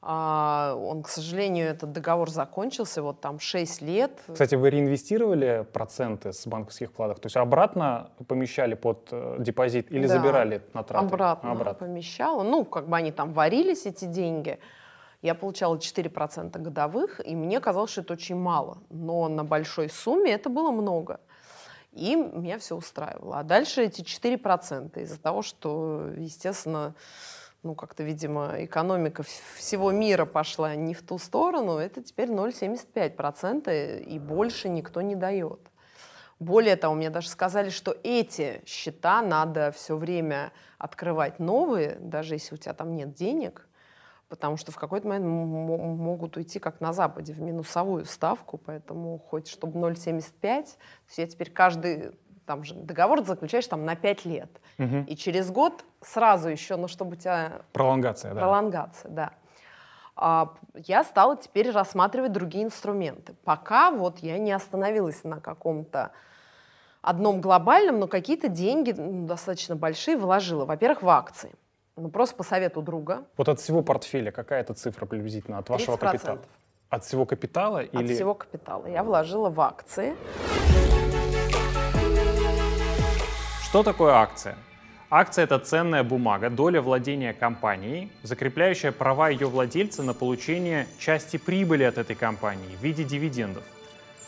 [0.00, 4.12] А, Он, к сожалению, этот договор закончился, вот там 6 лет.
[4.32, 7.18] Кстати, вы реинвестировали проценты с банковских вкладов?
[7.18, 10.18] То есть обратно помещали под э, депозит или Да.
[10.18, 11.04] забирали на траты?
[11.04, 12.44] обратно, помещала.
[12.44, 14.60] Ну, как бы они там варились, эти деньги.
[15.20, 18.78] Я получала 4% годовых, и мне казалось, что это очень мало.
[18.90, 21.18] Но на большой сумме это было много.
[21.94, 23.38] И меня все устраивало.
[23.38, 26.94] А дальше эти 4% из-за того, что, естественно,
[27.62, 34.02] ну, как-то, видимо, экономика вс- всего мира пошла не в ту сторону, это теперь 0,75%,
[34.02, 35.60] и больше никто не дает.
[36.40, 42.56] Более того, мне даже сказали, что эти счета надо все время открывать новые, даже если
[42.56, 43.68] у тебя там нет денег,
[44.34, 49.46] потому что в какой-то момент могут уйти, как на Западе, в минусовую ставку, поэтому хоть
[49.46, 50.50] чтобы 0,75, то
[51.06, 55.04] есть я теперь каждый там же договор заключаешь там на 5 лет, Мгм.
[55.04, 58.40] и через год сразу еще, ну, чтобы у тебя Пролонгация, да.
[58.40, 59.30] Пролонгация, да.
[60.16, 63.34] А, я стала теперь рассматривать другие инструменты.
[63.44, 66.10] Пока вот я не остановилась на каком-то
[67.02, 70.64] одном глобальном, но какие-то деньги м, достаточно большие вложила.
[70.64, 71.54] Во-первых, в акции.
[71.96, 73.24] Ну, просто по совету друга.
[73.36, 75.98] Вот от всего портфеля какая это цифра приблизительно от вашего 30%.
[76.10, 76.40] капитала?
[76.90, 78.86] От всего капитала От или всего капитала.
[78.86, 80.16] Я вложила в акции.
[83.62, 84.56] Что такое акция?
[85.08, 91.84] Акция– это ценная бумага, доля владения компанией, закрепляющая права ее владельца на получение части прибыли
[91.84, 93.62] от этой компании в виде дивидендов,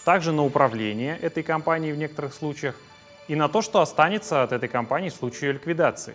[0.05, 2.77] также на управление этой компанией в некоторых случаях
[3.27, 6.15] и на то, что останется от этой компании в случае ее ликвидации.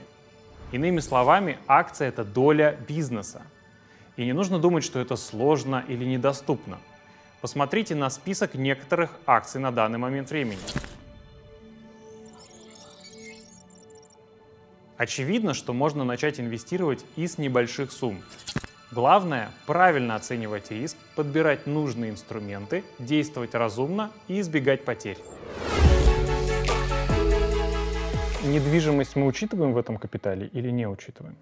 [0.71, 3.41] Иными словами, акция– это доля бизнеса.
[4.15, 6.79] И не нужно думать, что это сложно или недоступно.
[7.41, 10.59] Посмотрите на список некоторых акций на данный момент времени.
[14.95, 18.21] Очевидно, что можно начать инвестировать и с небольших сумм.
[18.91, 25.17] Главное– правильно оценивать риск, подбирать нужные инструменты, действовать разумно и избегать потерь.
[28.43, 31.35] Недвижимость мы учитываем в этом капитале или не учитываем?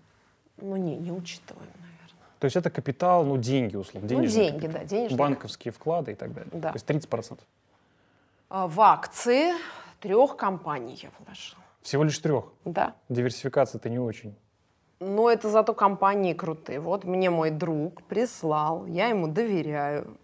[0.58, 1.90] Ну, не, не учитываем, наверное.
[2.40, 4.10] То есть это капитал, ну, деньги, условно.
[4.12, 4.82] Ну, деньги, капитал.
[4.82, 6.50] да, денежный Банковские вклады и так далее.
[6.54, 6.72] Да.
[6.72, 7.40] То есть 30%.
[8.50, 9.54] А, В акции
[10.00, 11.62] трех компаний я вложила.
[11.82, 12.46] Всего лишь трех.
[12.66, 12.94] Да.
[13.10, 14.36] Диверсификация-то не очень.
[15.00, 16.80] Но это зато компании крутые.
[16.82, 20.18] Вот мне мой друг прислал, я ему доверяю.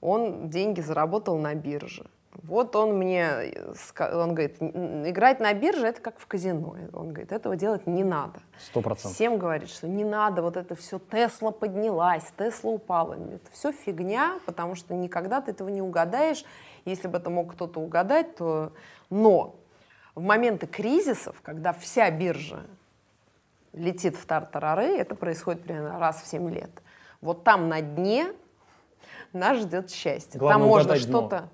[0.00, 2.06] Он деньги заработал на бирже.
[2.34, 6.76] Вот он мне, э, он говорит, «Н- играть на бирже это как в казино.
[6.92, 8.40] Он говорит, этого делать не надо.
[8.58, 9.14] Сто процентов.
[9.14, 13.14] Всем говорит, что не надо, вот это все, Тесла поднялась, Тесла упала.
[13.14, 16.44] Это все фигня, потому что никогда ты этого не угадаешь.
[16.84, 18.72] Если бы это мог кто-то угадать, то...
[19.10, 19.56] Но
[20.14, 22.60] в моменты кризисов, когда вся биржа
[23.72, 26.70] летит в тартарары, это происходит примерно раз в 7 лет.
[27.20, 28.32] Вот там на дне
[29.32, 30.38] нас ждет счастье.
[30.38, 31.48] Главное там можно что-то...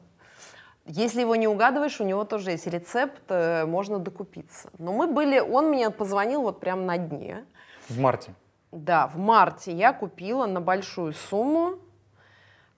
[0.86, 4.68] Если его не угадываешь, у него тоже есть рецепт, э, можно докупиться.
[4.78, 7.44] Но мы были, он мне позвонил вот прямо на дне.
[7.88, 8.34] В марте.
[8.70, 11.78] Да, в марте я купила на большую сумму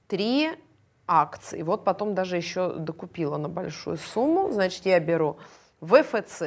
[0.06, 0.50] три
[1.08, 1.62] акции.
[1.62, 4.50] Вот потом даже еще докупила на большую сумму.
[4.52, 5.38] Значит, я беру
[5.80, 6.42] ВФЦ.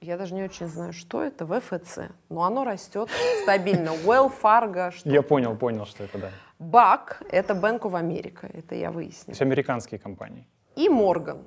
[0.00, 1.98] Я даже не очень знаю, что это ВФЦ.
[2.28, 3.08] Но оно растет
[3.42, 3.90] стабильно.
[4.04, 4.90] Well Fargo.
[4.90, 6.30] Что Я понял, понял, что это, да.
[6.58, 8.50] БАК— это Bank of America.
[8.52, 9.30] Это я То выяснила.
[9.32, 10.46] есть американские компании.
[10.76, 11.38] И Морган.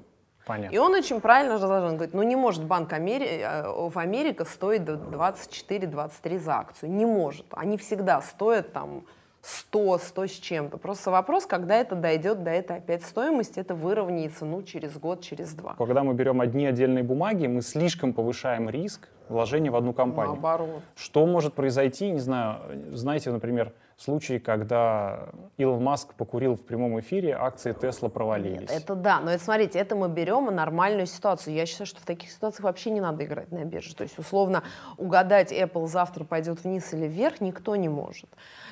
[0.45, 0.73] Понятно.
[0.73, 1.89] И он очень правильно разложил.
[1.89, 3.45] Он говорит, ну не может Банк Амери...
[3.89, 6.91] в Америка стоить 24-23 за акцию.
[6.91, 7.45] Не может.
[7.51, 9.05] Они всегда стоят там
[9.41, 10.77] 100, 100 с чем-то.
[10.77, 15.53] Просто вопрос, когда это дойдет до этой опять стоимости, это выровняется, ну, через год, через
[15.53, 15.75] два.
[15.77, 20.33] Когда мы берем одни отдельные бумаги, мы слишком повышаем риск вложения в одну компанию.
[20.33, 20.81] Наоборот.
[20.95, 22.59] Что может произойти, не знаю,
[22.93, 28.69] знаете, например, случай, когда Илон Маск покурил в прямом эфире, акции Тесла провалились.
[28.69, 31.53] Нет, это да, но это смотрите, это мы берем нормальную ситуацию.
[31.53, 33.95] Я считаю, что в таких ситуациях вообще не надо играть на бирже.
[33.95, 34.63] То есть, условно,
[34.97, 38.29] угадать, Apple завтра пойдет вниз или вверх, никто не может.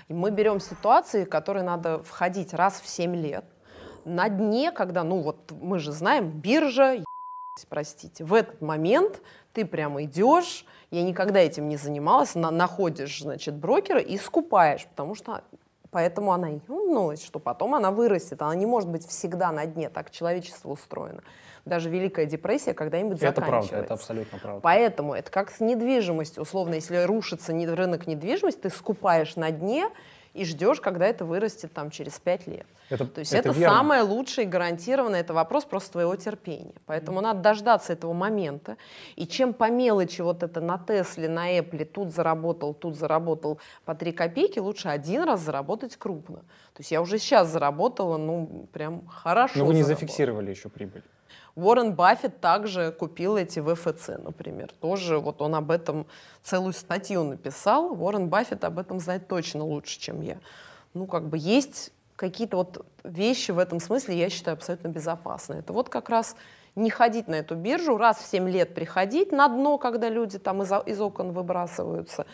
[0.07, 3.45] И мы берем ситуации, в которые надо входить раз в 7 лет.
[4.05, 7.03] На дне, когда, ну вот мы же знаем, биржа,
[7.65, 9.21] простите, в этот момент
[9.53, 15.15] ты прямо идешь, я никогда этим не занималась, на- находишь, значит, брокера и скупаешь, потому
[15.15, 15.43] что
[15.89, 18.41] поэтому она и умнулась, что потом она вырастет.
[18.41, 21.23] Она не может быть всегда на дне, так человечество устроено.
[21.65, 23.85] Даже Великая депрессия когда-нибудь Это правда, заканчивается.
[23.85, 24.61] это абсолютно правда.
[24.61, 26.43] Поэтому это как с недвижимостью.
[26.43, 29.89] Условно, если рушится рынок недвижимости, ты скупаешь на дне
[30.37, 32.65] и ждешь, когда это вырастет там через пять лет.
[32.89, 33.75] Это, То есть это, верно.
[33.75, 36.75] самое лучшее и гарантированное, это вопрос просто твоего терпения.
[36.85, 38.77] Поэтому надо дождаться этого момента.
[39.15, 43.95] И чем по мелочи вот это на Тесле, на Apple тут заработал, тут заработал по
[43.95, 46.37] 3 копейки, лучше один раз заработать крупно.
[46.37, 50.07] То есть я уже сейчас заработала, ну, прям хорошо Но вы не заработала.
[50.07, 51.03] зафиксировали еще прибыль.
[51.57, 54.71] Уоррен Баффет также купил эти ВФЦ, например.
[54.79, 56.05] Тоже вот он об этом
[56.43, 57.99] целую статью написал.
[57.99, 60.37] Уоррен Баффет об этом знает точно лучше, чем я.
[60.93, 65.59] Ну, как бы есть какие-то вот вещи в этом смысле, я считаю, абсолютно безопасные.
[65.59, 66.35] Это вот как раз
[66.75, 70.61] не ходить на эту биржу, раз в 7 лет приходить на дно, когда люди там
[70.61, 72.27] из, из окон выбрасываются,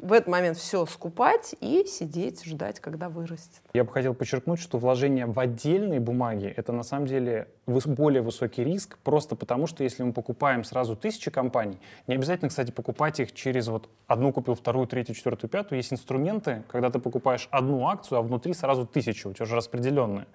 [0.00, 3.60] в этот момент все скупать и сидеть, ждать, когда вырастет.
[3.74, 8.64] Я бы хотел подчеркнуть, что вложение в отдельные бумаги— это на самом деле более высокий
[8.64, 13.32] риск, просто потому что если мы покупаем сразу тысячи компаний, не обязательно, кстати, покупать их
[13.32, 15.78] через вот одну купил, вторую, третью, четвертую, пятую.
[15.78, 20.26] Есть инструменты, когда ты покупаешь одну акцию, а внутри сразу тысячу, у тебя уже распределенные.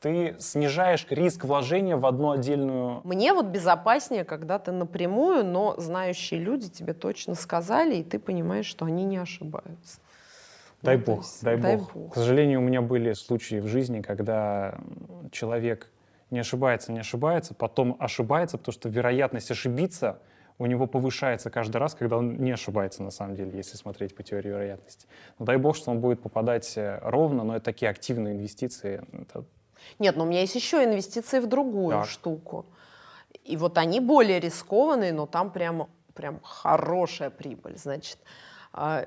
[0.00, 3.00] Ты снижаешь риск вложения в одну отдельную...
[3.04, 8.66] Мне вот безопаснее, когда ты напрямую, но знающие люди тебе точно сказали, и ты понимаешь,
[8.66, 10.00] что они не ошибаются.
[10.82, 11.92] Дай Ну, бог, есть, дай, дай бог.
[11.94, 12.12] бог.
[12.12, 14.78] К сожалению, у меня были случаи в жизни, когда
[15.32, 15.90] человек
[16.30, 20.18] не ошибается, не ошибается, потом ошибается, потому что вероятность ошибиться
[20.58, 24.22] у него повышается каждый раз, когда он не ошибается, на самом деле, если смотреть по
[24.22, 25.06] теории вероятности.
[25.38, 29.02] Но дай бог, что он будет попадать э, ровно, но это такие активные инвестиции.
[29.12, 29.44] Это
[29.98, 32.08] Нет, но у меня есть еще инвестиции в другую Так.
[32.08, 32.66] штуку.
[33.44, 37.76] И вот они более рискованные, но там прям, прям хорошая прибыль.
[37.76, 38.18] Значит,
[38.72, 39.06] а,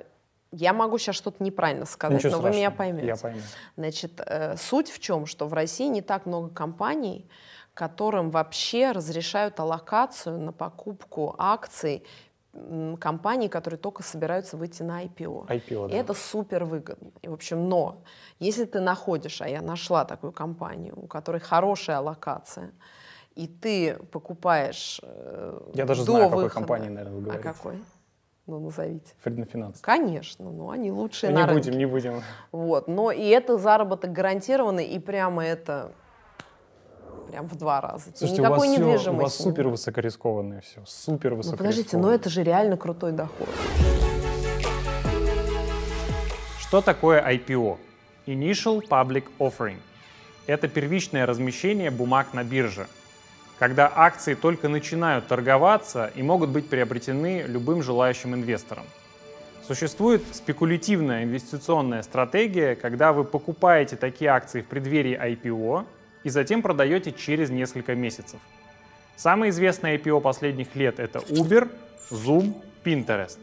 [0.51, 3.07] я могу сейчас что-то неправильно сказать, ничего но вы меня страшного, поймете.
[3.07, 3.41] Я пойму.
[3.77, 7.29] Значит, э, суть в чем, что в России не так много компаний,
[7.73, 12.03] которым вообще разрешают аллокацию на покупку акций
[12.99, 15.47] компаний, которые только собираются выйти на IPO.
[15.47, 15.97] IPO, И да.
[15.97, 17.11] это супер выгодно.
[17.21, 18.01] И, в общем, но
[18.39, 22.71] если ты находишь, а я нашла такую компанию, у которой хорошая аллокация,
[23.35, 27.23] и ты покупаешь э, Я даже до знаю, о какой выхода- компании, наверное, вы А
[27.23, 27.43] говорите.
[27.43, 27.83] какой?
[28.47, 29.13] Ну, назовите.
[29.23, 29.79] Финанс.
[29.79, 31.69] Конечно, ну они лучшие Не на рынке.
[31.69, 32.21] будем, не будем.
[32.51, 35.91] Вот, но и это заработок гарантированный, и прямо это
[37.29, 38.05] прям в два раза.
[38.11, 39.21] Тебе Слушайте, у вас, никакой всё- у недвижимости.
[39.23, 40.81] вас супер высокорискованное все.
[40.85, 41.71] Супер Ну, высокорискованное.
[41.71, 43.49] подождите, но это же реально крутой доход.
[46.59, 47.77] Что такое IPO?
[48.27, 49.77] Initial Public Offering.
[50.47, 52.87] Это первичное размещение бумаг на бирже,
[53.57, 58.83] когда акции только начинают торговаться и могут быть приобретены любым желающим инвестором.
[59.67, 65.85] Существует спекулятивная инвестиционная стратегия, когда вы покупаете такие акции в преддверии IPO
[66.23, 68.39] и затем продаете через несколько месяцев.
[69.15, 71.69] Самые известные IPO последних лет это Uber,
[72.09, 72.53] Zoom,
[72.83, 73.37] Pinterest.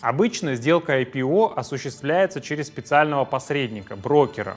[0.00, 4.56] Обычно сделка IPO осуществляется через специального посредника, брокера.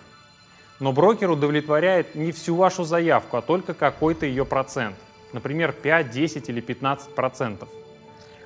[0.79, 4.95] Но брокер удовлетворяет не всю вашу заявку, а только какой-то ее процент.
[5.33, 7.69] Например, 5, 10 или 15 процентов.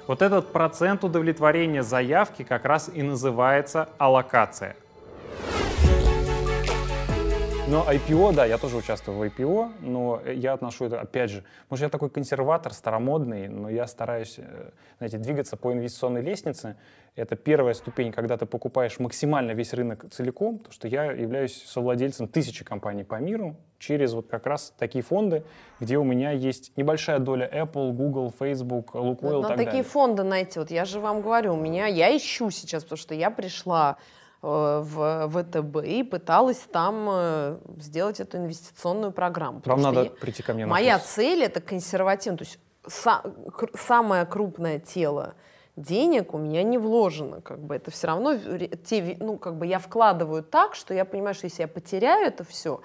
[0.08, 4.76] Вот этот процент удовлетворения заявки как раз и называется аллокация.
[7.70, 11.84] Но IPO, да, я тоже участвую в IPO, но я отношу это, опять же, может,
[11.84, 16.78] я такой консерватор, старомодный, но я стараюсь, э, знаете, двигаться по инвестиционной лестнице.
[17.16, 22.28] Это первая ступень, когда ты покупаешь максимально весь рынок целиком, потому что я являюсь совладельцем
[22.28, 25.44] тысячи компаний по миру через вот как раз такие фонды,
[25.80, 29.84] где у меня есть небольшая доля Apple, Google, Facebook, Lukoil и на так такие далее.
[29.84, 33.30] фонды найти, вот я же вам говорю, у меня, я ищу сейчас, потому что я
[33.30, 33.98] пришла
[34.42, 39.62] в ВТБ и пыталась там э, сделать эту инвестиционную программу.
[39.66, 41.10] Вам что надо я- прийти ко мне на Моя курс.
[41.12, 45.34] цель это консервативно, то есть са- самое крупное тело
[45.76, 48.38] денег у меня не вложено, как бы это все равно
[48.86, 52.44] те, ну как бы я вкладываю так, что я понимаю, что если я потеряю это
[52.46, 52.82] все,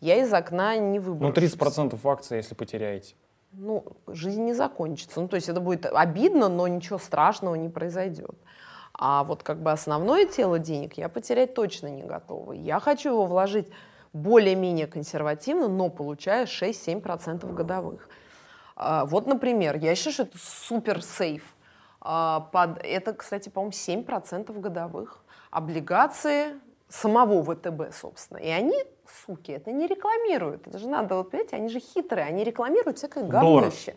[0.00, 1.28] я из окна не выброшу.
[1.28, 3.14] Ну, 30% акций, если потеряете.
[3.52, 5.20] Ну, жизнь не закончится.
[5.20, 8.34] Ну, то есть это будет обидно, но ничего страшного не произойдет.
[8.98, 12.52] А вот как бы основное тело денег я потерять точно не готова.
[12.52, 13.68] Я хочу его вложить
[14.12, 18.08] более-менее консервативно, но получая 6-7% годовых.
[18.74, 21.54] А, вот, например, я считаю, что это супер сейф.
[22.00, 25.22] А, под, это, кстати, по-моему, 7% годовых.
[25.50, 26.54] Облигации
[26.88, 28.38] самого ВТБ, собственно.
[28.38, 28.76] И они,
[29.26, 30.66] суки, это не рекламируют.
[30.66, 33.92] Это же надо, вот, понимаете, они же хитрые, они рекламируют всякое говнище.
[33.92, 33.96] Доллар.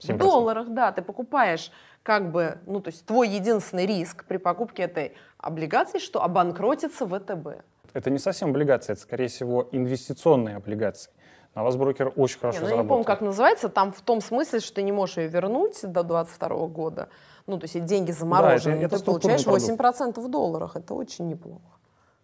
[0.00, 0.14] 7%.
[0.14, 1.70] В долларах, да, ты покупаешь
[2.02, 7.64] как бы, ну, то есть твой единственный риск при покупке этой облигации, что обанкротится ВТБ.
[7.94, 11.10] Это не совсем облигация, это, скорее всего, инвестиционные облигации.
[11.56, 12.76] На вас брокер очень хорошо не, ну, заработал.
[12.76, 15.80] Я не помню, как называется, там в том смысле, что ты не можешь ее вернуть
[15.82, 17.08] до 22 года.
[17.46, 20.18] Ну, то есть деньги заморожены, да, это, это ты получаешь 8% продукт.
[20.18, 21.75] в долларах, это очень неплохо.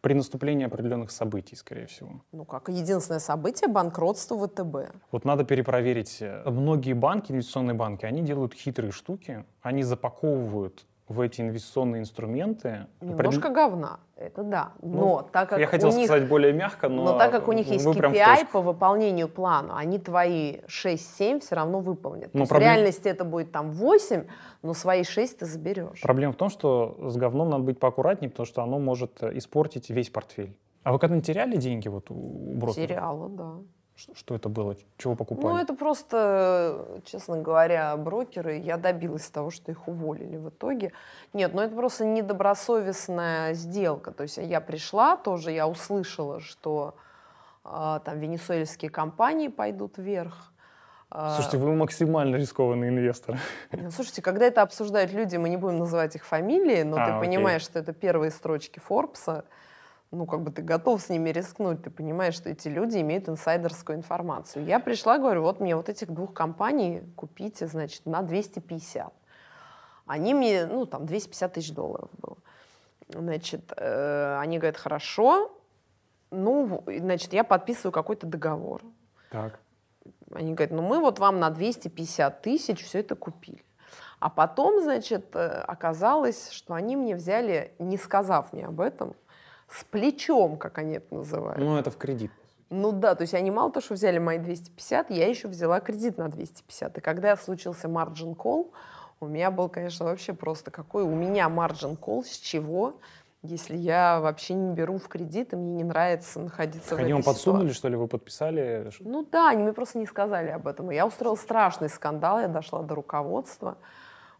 [0.02, 2.22] При наступлении определенных событий, скорее всего.
[2.32, 4.92] Ну, как единственное событие банкротство ВТБ.
[5.12, 6.18] Вот надо перепроверить.
[6.20, 9.44] э, Многие банки, инвестиционные банки, они делают хитрые штуки.
[9.62, 12.86] Они запаковывают в эти инвестиционные инструменты.
[13.00, 14.72] Немножко определ- говна, это да.
[14.82, 14.88] Но
[15.22, 17.04] Ну, так как Я хотел них сказать более мягко, но...
[17.04, 21.80] Но, так как у них есть KPI по выполнению плана, они твои 6-7 все равно
[21.80, 22.32] выполнят.
[22.32, 24.24] То Ну, есть проблем- В реальности это будет там 8,
[24.62, 26.00] но свои 6 ты заберешь.
[26.00, 30.08] Проблема в том, что с говном надо быть поаккуратнее, потому что оно может испортить весь
[30.08, 30.56] портфель.
[30.84, 32.14] А вы когда-нибудь теряли деньги вот у
[32.54, 32.86] брокера?
[32.86, 33.52] Сериалы, да.
[34.02, 34.76] Что, что это было?
[34.98, 35.54] Чего покупали?
[35.54, 38.56] Ну, это просто, честно говоря, брокеры.
[38.56, 40.92] Я добилась того, что их уволили в итоге.
[41.32, 44.10] Нет, ну это просто недобросовестная сделка.
[44.10, 46.96] То есть я пришла тоже, я услышала, что
[47.62, 50.50] а, там венесуэльские компании пойдут вверх.
[51.08, 53.38] А, Слушайте, вы максимально рискованный инвестор.
[53.70, 57.10] Ну, слушайте, когда это обсуждают люди, мы не будем называть их фамилии, но А, ты
[57.12, 57.28] окей.
[57.28, 59.44] понимаешь, что это первые строчки Форбса,
[60.12, 63.96] ну, как бы ты готов с ними рискнуть, ты понимаешь, что эти люди имеют инсайдерскую
[63.96, 64.66] информацию.
[64.66, 69.10] Я пришла, говорю, вот мне вот этих двух компаний купите, значит, на 250.
[70.06, 72.36] Они мне, ну, там, 250 тысяч долларов было.
[73.08, 75.50] Значит, э, они говорят, хорошо,
[76.30, 78.82] ну, значит, я подписываю какой-то договор.
[79.30, 79.60] Так.
[80.34, 83.64] Они говорят, ну мы вот вам на 250 тысяч все это купили.
[84.18, 89.14] А потом, значит, э, оказалось, что они мне взяли, не сказав мне об этом,
[89.72, 91.58] с плечом, как они это называют.
[91.58, 92.30] Ну, это в кредит.
[92.70, 96.16] Ну да, то есть они мало того, что взяли мои 250, я еще взяла кредит
[96.18, 96.98] на 250.
[96.98, 98.70] И когда случился margin call,
[99.20, 102.94] у меня был, конечно, вообще просто какой у меня margin call, с чего,
[103.42, 107.10] если я вообще не беру в кредит, и мне не нравится находиться Так в они
[107.10, 107.78] этой вам подсунули, ситуации.
[107.78, 108.90] что ли, вы подписали?
[109.00, 110.90] Ну да, они мне просто не сказали об этом.
[110.92, 113.76] И Я устроила страшный скандал, я дошла до руководства.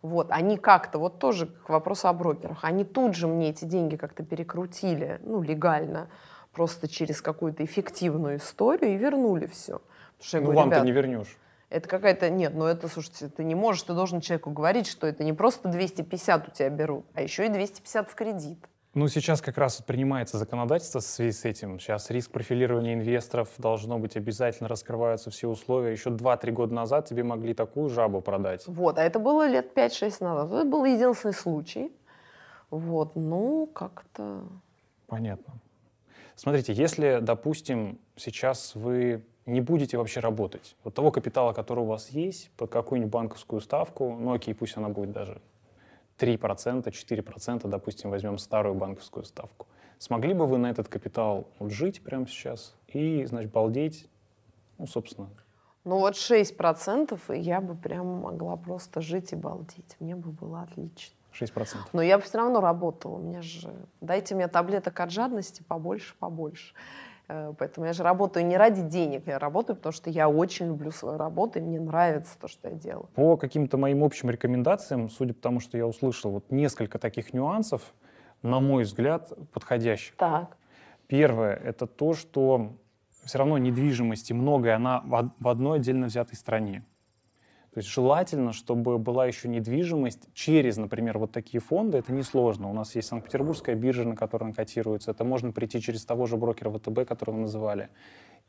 [0.02, 3.94] Вот, они как-то, вот тоже к вопросу о брокерах, они тут же мне эти деньги
[3.96, 6.08] как-то перекрутили, ну, легально,
[6.52, 9.80] просто через какую-то эффективную историю и вернули все.
[10.18, 11.38] Потому что я Ну, говорю, вам-то «Ребят, не вернешь.
[11.70, 12.30] это какая-то...
[12.30, 15.68] Нет, ну это, слушайте, ты не можешь, ты должен человеку говорить, что это не просто
[15.68, 18.58] 250 у тебя берут, а еще и 250 в кредит.
[18.94, 21.80] Ну, сейчас как раз принимается законодательство в связи с этим.
[21.80, 25.92] Сейчас риск профилирования инвесторов должно быть обязательно, раскрываются все условия.
[25.92, 28.64] Еще 2-3 года назад тебе могли такую жабу продать.
[28.66, 30.52] Вот, а это было лет 5-6 назад.
[30.52, 31.90] Это был единственный случай.
[32.70, 34.42] Вот, ну, как-то...
[35.06, 35.54] Понятно.
[36.36, 42.10] Смотрите, если, допустим, сейчас вы не будете вообще работать, вот того капитала, который у вас
[42.10, 45.40] есть, под какую-нибудь банковскую ставку, ну окей, пусть она будет даже
[46.22, 49.66] 3%, 4%, допустим, возьмем старую банковскую ставку.
[49.98, 54.08] Смогли бы вы на этот капитал вот жить прямо сейчас и, значит, балдеть,
[54.78, 55.28] ну, собственно,
[55.84, 59.96] Ну вот 6% и я бы прям могла просто жить и балдеть.
[59.98, 61.16] Мне бы было отлично.
[61.32, 61.76] 6%?
[61.92, 63.16] Но я бы все равно работала.
[63.16, 63.74] У меня же...
[64.00, 66.74] Дайте мне таблеток от жадности побольше, побольше.
[67.32, 70.90] Э, Поэтому я же работаю не ради денег, я работаю, потому что я очень люблю
[70.90, 73.08] свою работу, и мне нравится то, что я делаю.
[73.14, 77.94] По каким-то моим общим рекомендациям, судя по тому, что я услышал, вот несколько таких нюансов,
[78.42, 80.14] на мой взгляд, подходящих.
[80.16, 80.56] Так.
[81.06, 82.72] Первое— это то, что
[83.24, 86.84] все равно недвижимости много, и она в одной отдельно взятой стране.
[87.72, 91.96] То есть желательно, чтобы была еще недвижимость через, например, вот такие фонды.
[91.96, 92.68] Это несложно.
[92.68, 95.10] У нас есть Санкт-Петербургская биржа, на которой он котируется.
[95.10, 97.88] Это можно прийти через того же брокера ВТБ, которого вы называли,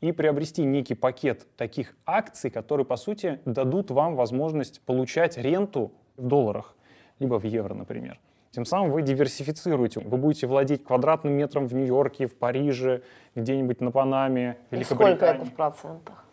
[0.02, 6.26] и приобрести некий пакет таких акций, которые, по сути, дадут вам возможность получать ренту в
[6.26, 6.76] долларах,
[7.18, 8.20] либо в евро, например.
[8.50, 10.00] Тем самым вы диверсифицируете.
[10.00, 13.02] Вы будете владеть квадратным метром в Нью-Йорке, в Париже,
[13.34, 15.14] где-нибудь на Панаме, Великобритании.
[15.14, 16.23] И сколько это в процентах?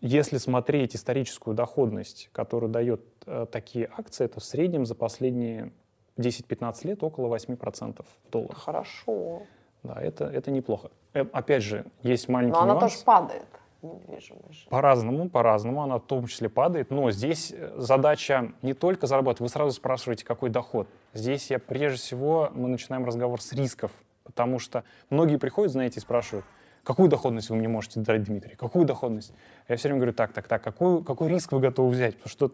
[0.00, 5.72] Если смотреть историческую доходность, которую дает э, такие акции, то в среднем за последние
[6.18, 8.58] 10-15 лет около 8% в долларах.
[8.58, 9.42] Хорошо.
[9.82, 10.90] Да, это, это неплохо.
[11.14, 12.92] Э, опять же, есть маленький Но она нюанс.
[12.92, 13.46] тоже падает,
[13.82, 14.68] недвижимость.
[14.68, 16.90] По-разному, по-разному, она в том числе падает.
[16.90, 19.40] Но здесь э, задача не только заработать.
[19.40, 20.88] Вы сразу спрашиваете, какой доход.
[21.14, 23.92] Здесь я прежде всего, мы начинаем разговор с рисков.
[24.24, 26.44] Потому что многие приходят, знаете, и спрашивают,
[26.86, 28.54] Какую доходность вы мне можете дать, Дмитрий?
[28.54, 29.32] Какую доходность?
[29.66, 32.14] Я все время говорю, так, так, так, какой, какой риск вы готовы взять?
[32.16, 32.52] Потому что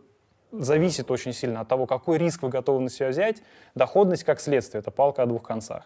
[0.53, 3.43] зависит очень сильно от того, какой риск вы готовы на себя взять.
[3.75, 5.85] Доходность, как следствие, это палка о двух концах.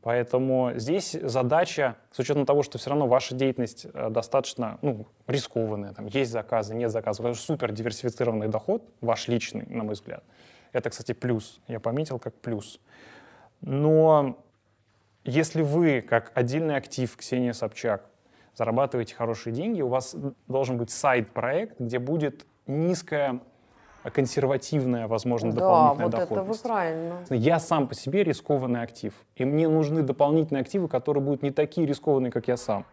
[0.00, 5.92] Поэтому здесь задача, с учетом того, что все равно ваша деятельность э, достаточно ну, рискованная,
[5.92, 10.24] там есть заказы, нет заказов, это супер диверсифицированный доход, ваш личный, на мой взгляд.
[10.72, 11.60] Это, кстати, плюс.
[11.68, 12.80] Я пометил как плюс.
[13.60, 14.38] Но
[15.24, 18.06] если вы, как отдельный актив, Ксения Собчак,
[18.56, 20.16] зарабатываете хорошие деньги, у вас
[20.48, 23.40] должен быть сайт-проект, где будет низкая
[24.10, 26.60] консервативная, возможно, да, дополнительная вот доходность.
[26.60, 27.24] это вы правильно.
[27.30, 31.86] Я сам по себе рискованный актив, и мне нужны дополнительные активы, которые будут не такие
[31.86, 32.84] рискованные, как я сам.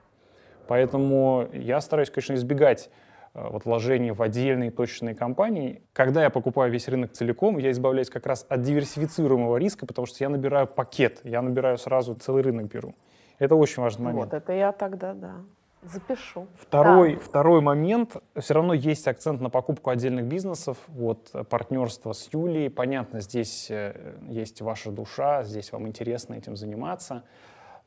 [0.68, 2.92] Поэтому я стараюсь, конечно, избегать
[3.34, 5.82] вот вложений в отдельные точечные компании.
[5.94, 10.24] Когда я покупаю весь рынок целиком, я избавляюсь как раз от диверсифицируемого риска, потому что
[10.24, 12.96] я набираю пакет, я набираю сразу целый рынок беру.
[13.38, 14.32] Это очень важный момент.
[14.32, 15.36] Вот это я тогда, да,
[15.84, 16.48] запишу.
[16.56, 17.22] Второй, да.
[17.22, 23.22] второй момент, все равно есть акцент на покупку отдельных бизнесов, вот партнерство с Юлией, понятно,
[23.22, 27.24] здесь э, есть ваша душа, здесь вам интересно этим заниматься,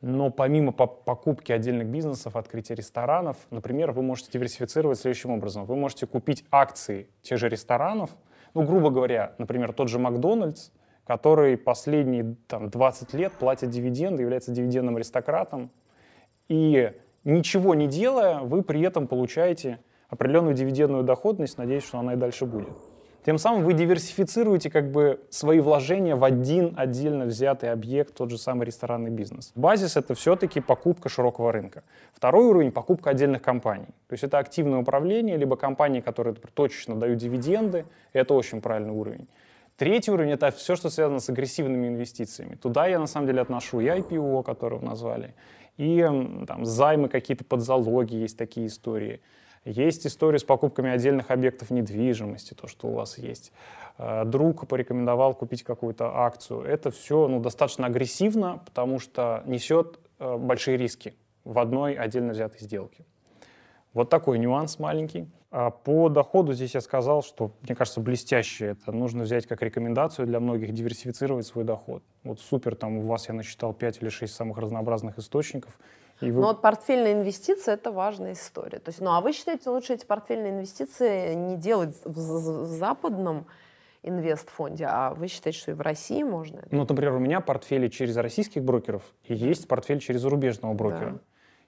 [0.03, 5.65] но помимо покупки отдельных бизнесов, открытия ресторанов, например, вы можете диверсифицировать следующим образом.
[5.65, 8.11] Вы можете купить акции тех же ресторанов,
[8.53, 10.71] ну, грубо говоря, например, тот же Макдональдс,
[11.07, 15.71] который последние там, 20 лет платит дивиденды, является дивидендным аристократом,
[16.49, 16.93] и
[17.23, 19.79] ничего не делая, вы при этом получаете
[20.09, 22.77] определенную дивидендную доходность, надеюсь, что она и дальше будет.
[23.25, 28.39] Тем самым вы диверсифицируете как бы свои вложения в один отдельно взятый объект, тот же
[28.39, 29.53] самый ресторанный бизнес.
[29.55, 31.85] Базис— это все-таки покупка широкого рынка.
[32.13, 33.87] Второй уровень— покупка отдельных компаний.
[34.09, 39.29] То есть это активное управление, либо компании, которые точечно дают дивиденды, это очень правильный уровень.
[39.77, 42.57] Третий уровень— это все, что связано с агрессивными инвестициями.
[42.57, 45.35] Туда я на самом деле отношу и IPO, которого назвали,
[45.77, 46.03] и
[46.49, 49.21] там, займы какие-то под залоги, есть такие истории—
[49.65, 53.53] есть история с покупками отдельных объектов недвижимости, то, что у вас есть.
[53.99, 56.63] Э, друг порекомендовал купить какую-то акцию.
[56.63, 62.61] Это все ну, достаточно агрессивно, потому что несет э, большие риски в одной отдельно взятой
[62.61, 63.05] сделке.
[63.93, 65.29] Вот такой нюанс маленький.
[65.51, 68.69] А по доходу здесь я сказал, что, мне кажется, блестяще.
[68.69, 72.03] Это нужно взять как рекомендацию для многих, диверсифицировать свой доход.
[72.25, 75.79] Вот супер, там у вас я насчитал 5 или 6 самых разнообразных источников.
[76.23, 76.41] И вы...
[76.41, 78.79] Но вот портфельная инвестиция– это важная история.
[78.79, 83.47] То есть, ну а вы считаете, лучше эти портфельные инвестиции не делать в, в западном
[84.03, 86.65] инвестфонде, а вы считаете, что и в России можно?
[86.71, 91.11] Ну, например, у меня портфели через российских брокеров и есть портфель через зарубежного брокера.
[91.11, 91.19] Да.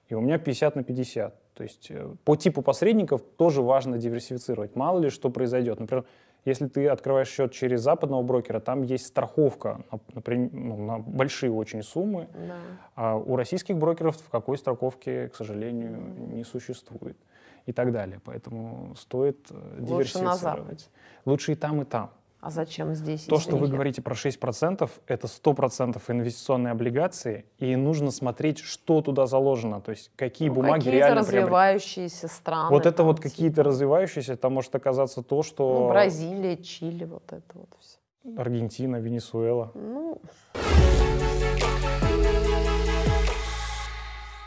[0.07, 1.53] И у меня 50 на 50.
[1.53, 4.75] То есть э, по типу посредников тоже важно диверсифицировать.
[4.75, 5.79] Мало ли что произойдет.
[5.79, 6.05] Например,
[6.45, 9.81] если ты открываешь счет через западного брокера, там есть страховка,
[10.13, 12.27] например, ну, на большие очень суммы.
[12.33, 12.57] Да.
[12.95, 15.97] А у российских брокеров в какой страховке, к сожалению,
[16.31, 17.17] не существует.
[17.65, 18.21] И так далее.
[18.23, 20.91] Поэтому стоит э, Лучше диверсифицировать.
[21.25, 22.11] Лучше и там, и там.
[22.45, 23.23] А зачем здесь?
[23.23, 29.25] То, что вы говорите про 6%, это 100% инвестиционные облигации, и нужно смотреть, что туда
[29.25, 32.69] заложено, то есть какие ну, бумаги какие реально развивающиеся страны.
[32.69, 35.79] Вот это вот какие-то развивающиеся, это может оказаться то, что...
[35.79, 37.97] Ну, Бразилия, Чили, вот это вот все.
[38.39, 39.71] Аргентина, Венесуэла.
[39.73, 40.21] Ну...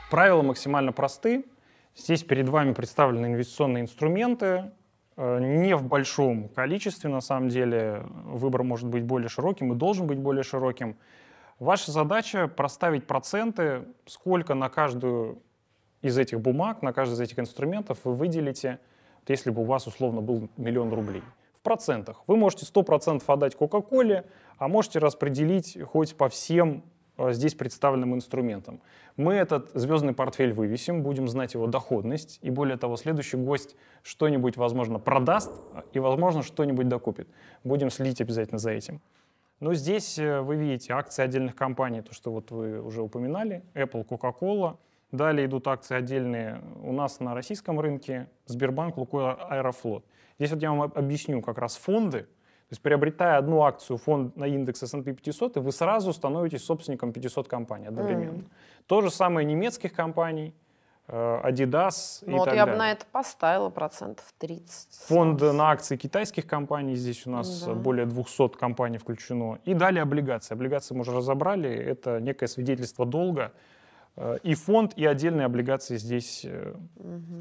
[0.08, 1.44] Правила максимально просты.
[1.96, 4.70] Здесь перед вами представлены инвестиционные инструменты,
[5.18, 8.04] не в большом количестве, на самом деле.
[8.26, 10.96] Выбор может быть более широким и должен быть более широким.
[11.58, 15.42] Ваша задача проставить проценты, сколько на каждую
[16.02, 18.78] из этих бумаг, на каждый из этих инструментов вы выделите,
[19.26, 21.22] если бы у вас условно был миллион рублей.
[21.58, 22.22] В процентах.
[22.28, 24.24] Вы можете 100% отдать Кока-Коле,
[24.56, 26.97] а можете распределить хоть по всем э,
[27.30, 28.80] здесь представленным инструментом.
[29.16, 34.56] Мы этот звездный портфель вывесим, будем знать его доходность, и более того, следующий гость что-нибудь,
[34.56, 35.52] возможно, продаст
[35.92, 37.28] и, возможно, что-нибудь докупит.
[37.64, 39.00] Будем следить обязательно за этим.
[39.60, 44.06] Но здесь э, вы видите акции отдельных компаний, то, что вот вы уже упоминали, Apple,
[44.06, 44.76] Coca-Cola.
[45.10, 50.04] Далее идут акции отдельные у нас на российском рынке, Сбербанк, Лукойл, Аэрофлот.
[50.38, 52.28] Здесь вот я вам объясню как раз фонды.
[52.68, 57.14] То есть приобретая одну акцию фонд на индекс S&P 500, и вы сразу становитесь собственником
[57.14, 58.40] 500 компаний одновременно.
[58.40, 58.50] Mm.
[58.86, 60.52] То же самое немецких компаний,
[61.06, 62.74] э, Adidas ну, и вот так я далее.
[62.74, 65.06] бы на это поставила процентов 30.
[65.08, 67.72] Фонд на акции китайских компаний, здесь у нас Да.
[67.72, 69.60] более 200 компаний включено.
[69.64, 70.52] И далее облигации.
[70.52, 73.52] Облигации мы уже разобрали, это некое свидетельство долга.
[74.20, 76.74] Э, И фонд, и отдельные облигации здесь э,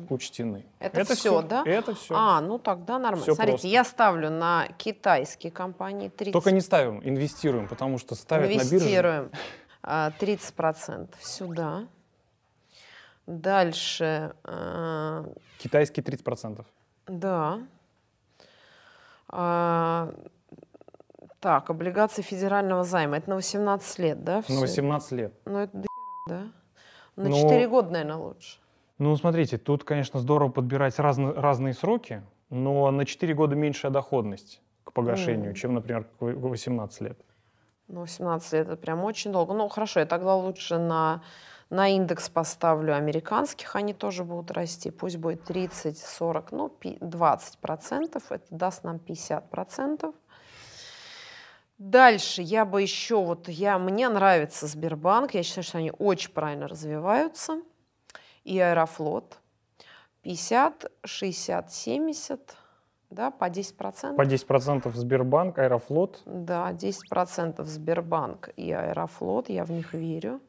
[0.09, 0.63] учтены.
[0.79, 1.63] Это всё, да?
[1.65, 2.13] Это все.
[2.15, 3.23] А, ну тогда нормально.
[3.23, 3.67] Всё Смотрите, просто.
[3.67, 6.33] я ставлю на китайские компании 30.
[6.33, 8.75] Только не ставим, инвестируем, потому что ставят на бирже.
[8.75, 9.31] Инвестируем
[9.81, 11.87] а, 30% сюда.
[13.25, 15.25] Дальше, а,
[15.57, 16.63] Китайские 30%.
[17.07, 17.59] да.
[19.29, 20.13] А,
[21.39, 23.17] так, облигации федерального займа.
[23.17, 24.35] Это на 18 лет, да?
[24.37, 24.59] На всё?
[24.61, 25.33] 18 лет.
[25.45, 25.83] Ну, это
[26.27, 26.43] да?
[27.17, 28.59] На Но- 4 года, наверное, лучше.
[28.99, 34.61] Ну, смотрите, тут, конечно, здорово подбирать разно- разные сроки, но на 4 года меньшая доходность
[34.83, 35.55] к погашению, Мгм.
[35.55, 37.19] чем, например, к в- 18 лет.
[37.87, 39.53] Ну, 18 лет это прям очень долго.
[39.53, 41.21] Ну, хорошо, я тогда лучше на,
[41.69, 44.91] на индекс поставлю американских, они тоже будут расти.
[44.91, 48.31] Пусть будет 30, 40, ну, пи- 20 процентов.
[48.31, 50.13] Это даст нам 50 процентов.
[51.77, 56.67] Дальше я бы еще, вот я, мне нравится Сбербанк, я считаю, что они очень правильно
[56.67, 57.61] развиваются.
[58.43, 59.39] И Аэрофлот.
[60.23, 62.55] 50, 60, 70,
[63.09, 64.17] да, по 10 процентов.
[64.17, 66.21] По 10% Сбербанк, Аэрофлот.
[66.25, 70.41] Да, 10% Сбербанк и Аэрофлот, я в них верю.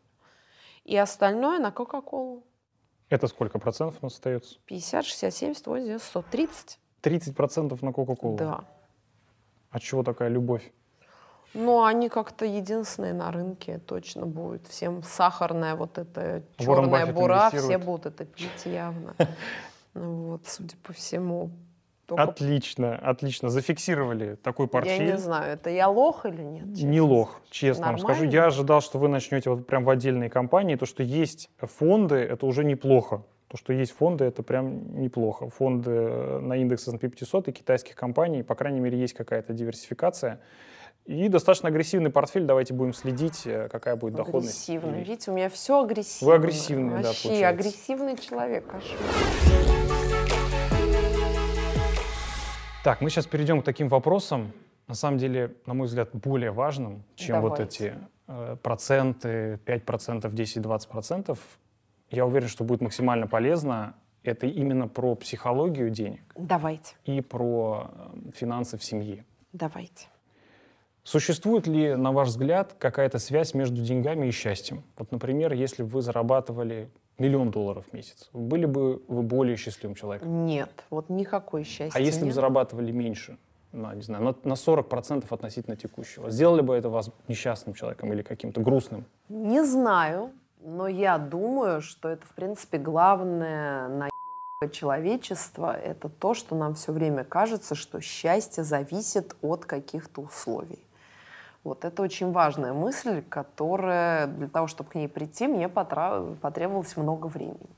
[0.84, 2.44] И остальное на Кока-Колу.
[3.10, 4.58] Это сколько процентов у нас остается?
[4.64, 6.78] 50, 60, 70, 80, 100, 30.
[7.02, 8.36] 30% на Кока-Колу.
[8.36, 8.64] Да.
[9.70, 10.72] От чего такая любовь?
[11.54, 14.66] Но они как-то единственные на рынке точно будут.
[14.66, 19.14] Всем сахарная вот эта черная бура, все будут это пить явно.
[19.94, 21.50] Ну Вот, судя по всему.
[22.06, 23.48] Только Отлично, отлично.
[23.48, 25.06] Зафиксировали такой я портфель.
[25.06, 26.66] не знаю, это я лох или нет?
[26.66, 28.20] Не честно лох, честно вам скажу.
[28.20, 28.34] Нормально?
[28.34, 30.76] Я ожидал, что вы начнете вот прям в отдельной компании.
[30.76, 33.24] То, что есть фонды, это уже неплохо.
[33.48, 35.48] То, что есть фонды, это прям неплохо.
[35.50, 40.40] Фонды э, на индекс S&P 500 и китайских компаний, по крайней мере, есть какая-то диверсификация.
[41.08, 42.44] И достаточно агрессивный портфель.
[42.44, 44.68] Давайте будем следить, э, какая будет доходность.
[44.68, 44.98] Агрессивный.
[45.02, 46.34] Видите, у меня все агрессивно.
[46.34, 48.98] агрессивный, да, Вообще агрессивный человек, кошмар.
[52.84, 54.52] Так, мы сейчас перейдем к таким вопросам,
[54.86, 57.86] на самом деле, на мой взгляд, более важным, чем вот Давайте.
[57.86, 61.38] эти э, проценты, 5%, 10-20%.
[62.10, 63.94] Я уверен, что будет максимально полезно.
[64.24, 69.24] Это именно про психологию денег Давайте, и про э, финансы в семье.
[69.54, 70.08] давайте.
[71.08, 74.84] Существует ли, на ваш взгляд, какая-то связь между деньгами и счастьем?
[74.98, 79.94] Вот, например, если бы вы зарабатывали миллион долларов в месяц, были бы вы более счастливым
[79.94, 80.44] человеком?
[80.44, 83.38] Нет, вот никакой счастья А если бы зарабатывали меньше,
[83.72, 88.20] на, не знаю, на, на 40% относительно текущего, сделали бы это вас несчастным человеком или
[88.20, 89.06] каким-то грустным?
[89.30, 94.08] Не знаю, но я думаю, что это, в принципе, главное на
[94.70, 95.74] человечества.
[95.74, 100.80] Это то, что нам все время кажется, что счастье зависит от каких-то условий.
[101.64, 107.26] Вот это очень важная мысль, которая для того, чтобы к ней прийти, мне потребовалось много
[107.26, 107.70] времени.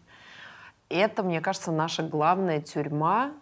[0.89, 3.33] Это, мне кажется, наша главная тюрьма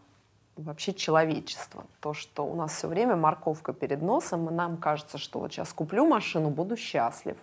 [0.57, 1.85] вообще человечества.
[2.01, 5.73] То, что у нас все время морковка перед носом, и нам кажется, что вот сейчас
[5.73, 7.37] куплю машину, буду счастлив.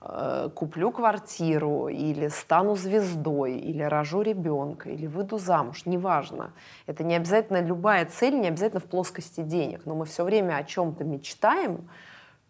[0.00, 6.52] Э, Куплю квартиру, или стану звездой, или рожу ребенка, или выйду замуж, неважно.
[6.86, 10.62] Это не обязательно любая цель, не обязательно в плоскости денег, но мы все время о
[10.62, 11.88] чем-то мечтаем,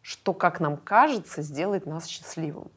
[0.02, 2.70] что, как нам кажется, сделает нас счастливым.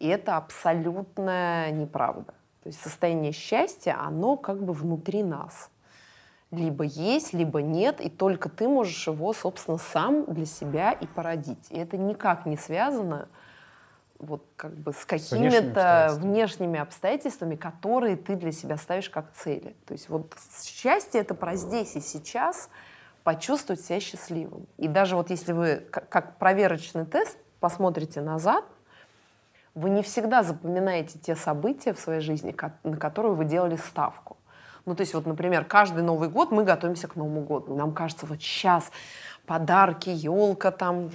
[0.00, 2.34] И это абсолютная неправда.
[2.64, 5.70] То есть состояние счастья, оно как бы внутри нас.
[6.50, 11.70] Либо есть, либо нет, и только ты можешь его, собственно, сам для себя и породить.
[11.70, 13.28] И это никак не связано
[14.22, 19.76] вот как бы с какими-то внешними обстоятельствами, которые ты для себя ставишь как цели.
[19.86, 20.32] То есть вот
[20.64, 22.70] счастье это про здесь и сейчас
[23.24, 24.66] почувствовать себя счастливым.
[24.78, 28.64] И даже вот если вы как, проверочный тест посмотрите назад,
[29.74, 32.54] вы не всегда запоминаете те события в своей жизни,
[32.84, 34.36] на которые вы делали ставку.
[34.84, 37.76] Ну, то есть вот, например, каждый Новый год мы готовимся к Новому году.
[37.76, 38.90] Нам кажется, вот сейчас
[39.46, 41.10] подарки, елка там,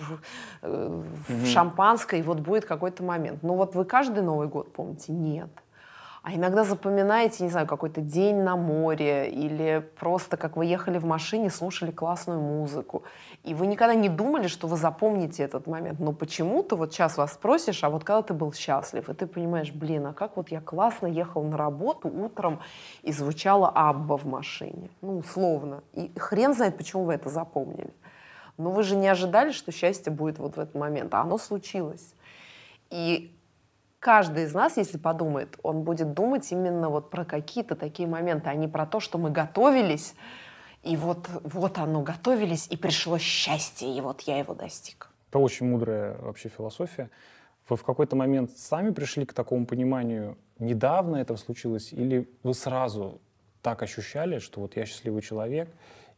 [0.61, 1.45] э, Мгм.
[1.45, 3.43] шампанское, и вот будет какой-то момент.
[3.43, 5.11] Ну вот вы каждый Новый год помните?
[5.11, 5.49] Нет.
[6.23, 11.05] А иногда запоминаете, не знаю, какой-то день на море или просто как вы ехали в
[11.05, 13.03] машине, слушали классную музыку.
[13.45, 16.01] И вы никогда не думали, что вы запомните этот момент.
[16.01, 19.71] Но почему-то вот сейчас вас спросишь, а вот когда ты был счастлив, и ты понимаешь,
[19.71, 22.59] блин, а как вот я классно ехал на работу утром
[23.03, 24.89] и звучала Абба в машине.
[25.01, 25.81] Ну, условно.
[25.93, 27.93] И хрен знает, почему вы это запомнили.
[28.57, 31.13] Но вы же не ожидали, что счастье будет вот в этот момент.
[31.13, 32.13] А оно случилось.
[32.89, 33.31] И
[33.99, 38.55] каждый из нас, если подумает, он будет думать именно вот про какие-то такие моменты, а
[38.55, 40.15] не про то, что мы готовились,
[40.83, 45.09] и вот, вот оно, готовились, и пришло счастье, и вот я его достиг.
[45.29, 47.09] Это очень мудрая вообще философия.
[47.67, 53.19] Вы в какой-то момент сами пришли к такому пониманию, недавно это случилось, или вы сразу
[53.61, 55.69] так ощущали, что вот я счастливый человек,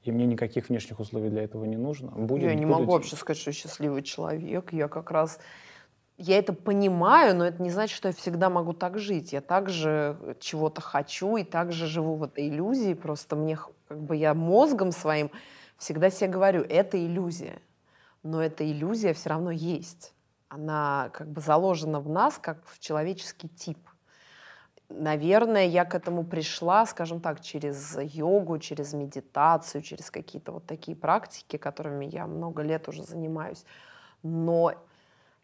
[0.04, 2.12] и мне никаких внешних условий для этого не нужно?
[2.12, 4.72] Будет, я не будут- могу вообще сказать, что я счастливый человек.
[4.72, 5.40] Я как раз...
[6.18, 9.32] Я это понимаю, но это не значит, что я всегда могу так жить.
[9.32, 12.94] Я также чего-то хочу и также живу в этой иллюзии.
[12.94, 15.32] Просто мне, как бы я мозгом своим
[15.78, 17.62] всегда себе говорю, это иллюзия.
[18.24, 20.14] Но эта иллюзия все равно есть.
[20.50, 23.78] Она как бы заложена в нас, как в человеческий тип.
[24.90, 30.98] Наверное, я к этому пришла, скажем так, через йогу, через медитацию, через какие-то вот такие
[30.98, 33.64] практики, которыми я много лет уже занимаюсь.
[34.24, 34.74] Но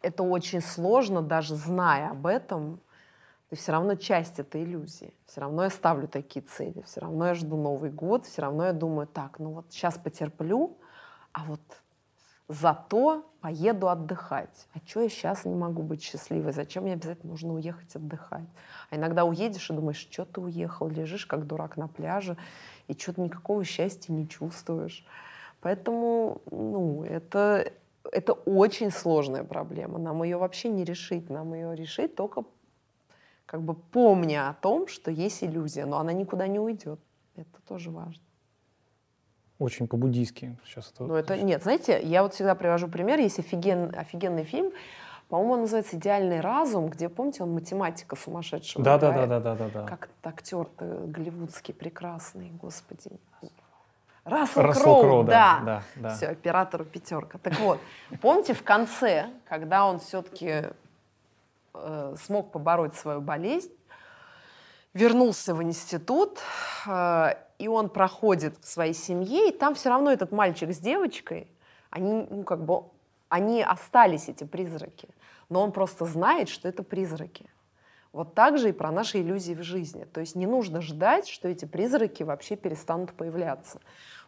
[0.02, 2.80] это очень сложно, даже зная об этом,
[3.48, 5.14] ты все равно часть этой иллюзии.
[5.26, 8.72] Все равно я ставлю такие цели, все равно я жду Новый год, все равно я
[8.72, 10.76] думаю, так, ну вот сейчас потерплю,
[11.32, 11.60] а вот
[12.48, 14.68] зато поеду отдыхать.
[14.74, 16.52] А что я сейчас не могу быть счастливой?
[16.52, 18.48] Зачем мне обязательно нужно уехать отдыхать?
[18.90, 22.36] А иногда уедешь и думаешь, что ты уехал, лежишь как дурак на пляже,
[22.88, 25.04] и что-то никакого счастья не чувствуешь.
[25.60, 27.72] Поэтому, ну, это,
[28.12, 29.98] это очень сложная проблема.
[29.98, 31.30] Нам ее вообще не решить.
[31.30, 32.44] Нам ее решить только
[33.46, 37.00] как бы помня о том, что есть иллюзия, но она никуда не уйдет.
[37.36, 38.25] Это тоже важно.
[39.58, 41.04] Очень по-буддийски сейчас это.
[41.04, 43.18] Ну, это нет, знаете, я вот всегда привожу пример.
[43.18, 44.70] Есть офиген, офигенный фильм,
[45.28, 48.84] по-моему, он называется «Идеальный разум», где, помните, он математика сумасшедшего.
[48.84, 49.82] Да, да, да, да, да, да, да.
[49.84, 53.10] Как этот актер голливудский прекрасный, господи.
[54.24, 55.32] Рассел, Рассел Кроу, Кроу, да.
[55.32, 56.14] да, да, да.
[56.14, 57.38] Все, оператору пятерка.
[57.38, 57.80] Так вот,
[58.20, 60.64] помните в конце, когда он все-таки
[62.24, 63.70] смог побороть свою болезнь,
[64.94, 66.38] вернулся в институт,
[66.86, 71.48] э, и он проходит в своей семье, и там все равно этот мальчик с девочкой,
[71.90, 72.84] они, ну, как бы,
[73.28, 75.08] они остались, эти призраки,
[75.48, 77.46] но он просто знает, что это призраки.
[78.12, 80.04] Вот так же и про наши иллюзии в жизни.
[80.04, 83.80] То есть не нужно ждать, что эти призраки вообще перестанут появляться.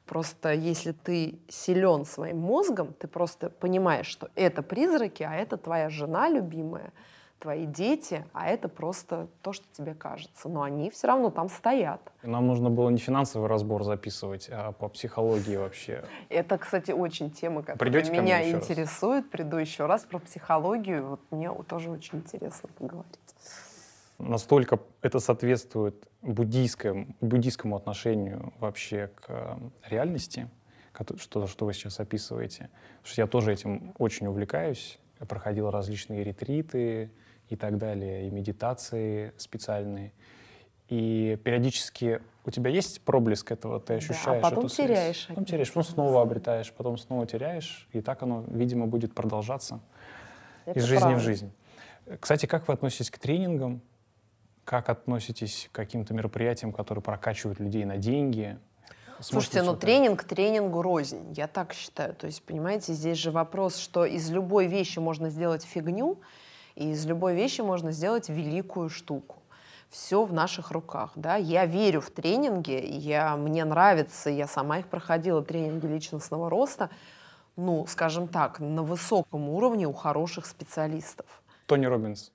[0.04, 5.88] Просто если ты силен своим мозгом, ты просто понимаешь, что это призраки, а это твоя
[5.88, 6.92] жена любимая,
[7.38, 10.48] твои дети, а это просто то, что тебе кажется.
[10.48, 12.00] Но они все равно там стоят.
[12.22, 16.04] Нам нужно было не финансовый разбор записывать, а по психологии вообще.
[16.28, 18.64] Это, кстати, очень тема, которая Придете меня еще раз?
[18.64, 19.30] интересует.
[19.30, 21.06] Приду еще раз про психологию.
[21.06, 23.18] Вот мне тоже очень интересно поговорить.
[24.18, 29.56] Настолько это соответствует буддийскому, буддийскому отношению вообще к э,
[29.88, 30.48] реальности,
[31.18, 32.68] что, что вы сейчас описываете.
[32.96, 34.98] Потому что я тоже этим очень увлекаюсь.
[35.20, 37.12] Я проходил различные ретриты
[37.48, 40.12] и так далее, и медитации специальные.
[40.88, 44.88] И периодически у тебя есть проблеск этого, ты Да, а ощущаешь потом эту связь.
[44.88, 47.88] теряешь Потом теряешь, потом снова обретаешь, потом снова теряешь.
[47.92, 49.80] И так оно, видимо, будет продолжаться
[50.64, 51.20] Это из жизни правда.
[51.20, 51.52] в жизнь.
[52.20, 53.82] Кстати, как вы относитесь к тренингам?
[54.64, 58.58] Как относитесь к каким-то мероприятиям, которые прокачивают людей на деньги?
[59.20, 62.14] Сможете Слушайте, ну тренинг тренингу рознь, я так считаю.
[62.14, 66.20] То есть, понимаете, здесь же вопрос, что из любой вещи можно сделать фигню,
[66.78, 69.42] и из любой вещи можно сделать великую штуку.
[69.90, 71.34] Все в наших руках, да.
[71.36, 76.90] Я верю в тренинги, я, мне нравится, я сама их проходила, тренинги личностного роста,
[77.56, 81.26] ну, скажем так, на высоком уровне у хороших специалистов.
[81.66, 82.32] Тони Робинс.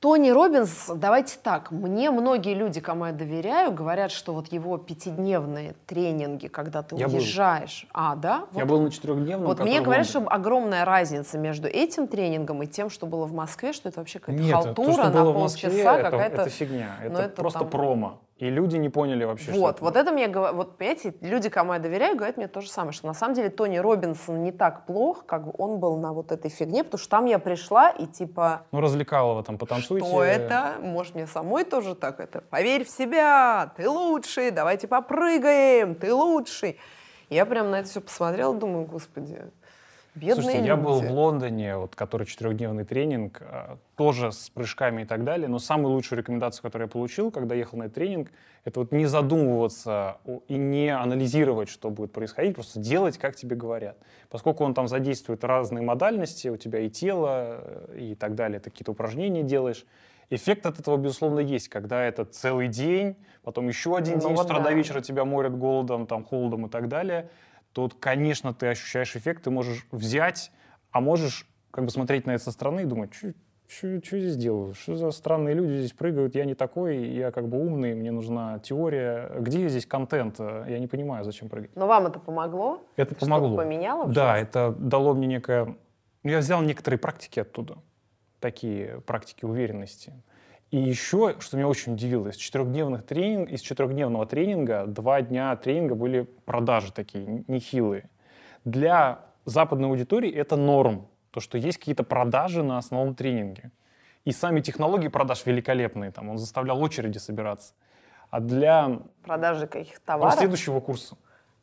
[0.00, 5.74] Тони Робинс, давайте так, мне многие люди, кому я доверяю, говорят, что вот его пятидневные
[5.86, 7.16] тренинги, когда ты Я был.
[7.16, 8.44] уезжаешь, а, да?
[8.52, 9.48] Я Вот- был на четырехдневном.
[9.48, 13.72] Вот мне говорят, что огромная разница между этим тренингом и тем, что было в Москве,
[13.72, 16.42] что это вообще какая-то Нет, халтура то, что на было полчаса, какая-то...
[16.42, 16.96] это фигня.
[17.02, 18.20] ну, Это, это просто там- промо.
[18.38, 21.72] И люди не поняли вообще, вот, что вот это мне говорят, вот понимаете, люди, кому
[21.72, 24.86] я доверяю, говорят мне то же самое, что на самом деле Тони Робинсон не так
[24.86, 28.62] плох, как он был на вот этой фигне, потому что там я пришла и типа...
[28.70, 30.06] Ну, развлекалово там, потанцуйте.
[30.06, 30.76] Что это?
[30.80, 32.40] Может, мне самой тоже так это?
[32.42, 36.78] Поверь в себя, ты лучший, давайте попрыгаем, ты лучший.
[37.30, 39.50] Я прям на это все посмотрела, думаю, господи,
[40.18, 40.66] Бедные Слушайте, люди.
[40.66, 45.46] я был в Лондоне, вот, который четырехдневный тренинг, а, тоже с прыжками и так далее,
[45.46, 48.32] но самую лучшую рекомендацию, которую я получил, когда ехал на этот тренинг,
[48.64, 53.96] это вот не задумываться и не анализировать, что будет происходить, просто делать, как тебе говорят.
[54.28, 58.70] Поскольку он там задействует разные модальности, у тебя и тело, э, и так далее, ты
[58.70, 59.86] какие-то упражнения делаешь,
[60.30, 64.42] Эффект от этого, безусловно, есть, когда это целый день, потом еще один ну, день вот
[64.42, 64.64] с утра да.
[64.64, 67.30] до вечера тебя морят голодом, там, холодом и так далее
[67.72, 70.50] тут, конечно, ты ощущаешь эффект, ты можешь взять,
[70.90, 74.72] а можешь как бы смотреть на это со стороны и думать, что здесь делаю?
[74.72, 76.34] Что за странные люди здесь прыгают?
[76.34, 79.30] Я не такой, я как бы умный, мне нужна теория.
[79.38, 80.40] Где здесь контент?
[80.40, 81.76] Я не понимаю, зачем прыгать.
[81.76, 82.82] Но вам это помогло?
[82.96, 83.56] Это помогло.
[83.56, 84.08] поменяло?
[84.08, 85.76] Да, это дало мне некое...
[86.24, 87.76] Я взял некоторые практики оттуда,
[88.40, 90.14] такие практики уверенности.
[90.70, 95.94] И еще, что меня очень удивило, из четырехдневных тренинг, из четырехдневного тренинга два дня тренинга
[95.94, 98.10] были продажи такие, нехилые.
[98.64, 103.70] Для западной аудитории это норм, то, что есть какие-то продажи на основном тренинге.
[104.26, 107.72] И сами технологии продаж великолепные, там он заставлял очереди собираться.
[108.28, 110.34] А для продажи каких товаров?
[110.38, 111.16] следующего курса,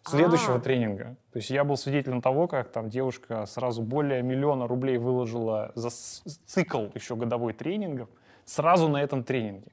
[0.03, 0.59] следующего А.
[0.59, 1.15] тренинга.
[1.31, 5.89] То есть я был свидетелем того, как там девушка сразу более миллиона рублей выложила за
[5.91, 8.09] цикл еще годовой тренингов,
[8.45, 9.71] сразу на этом тренинге.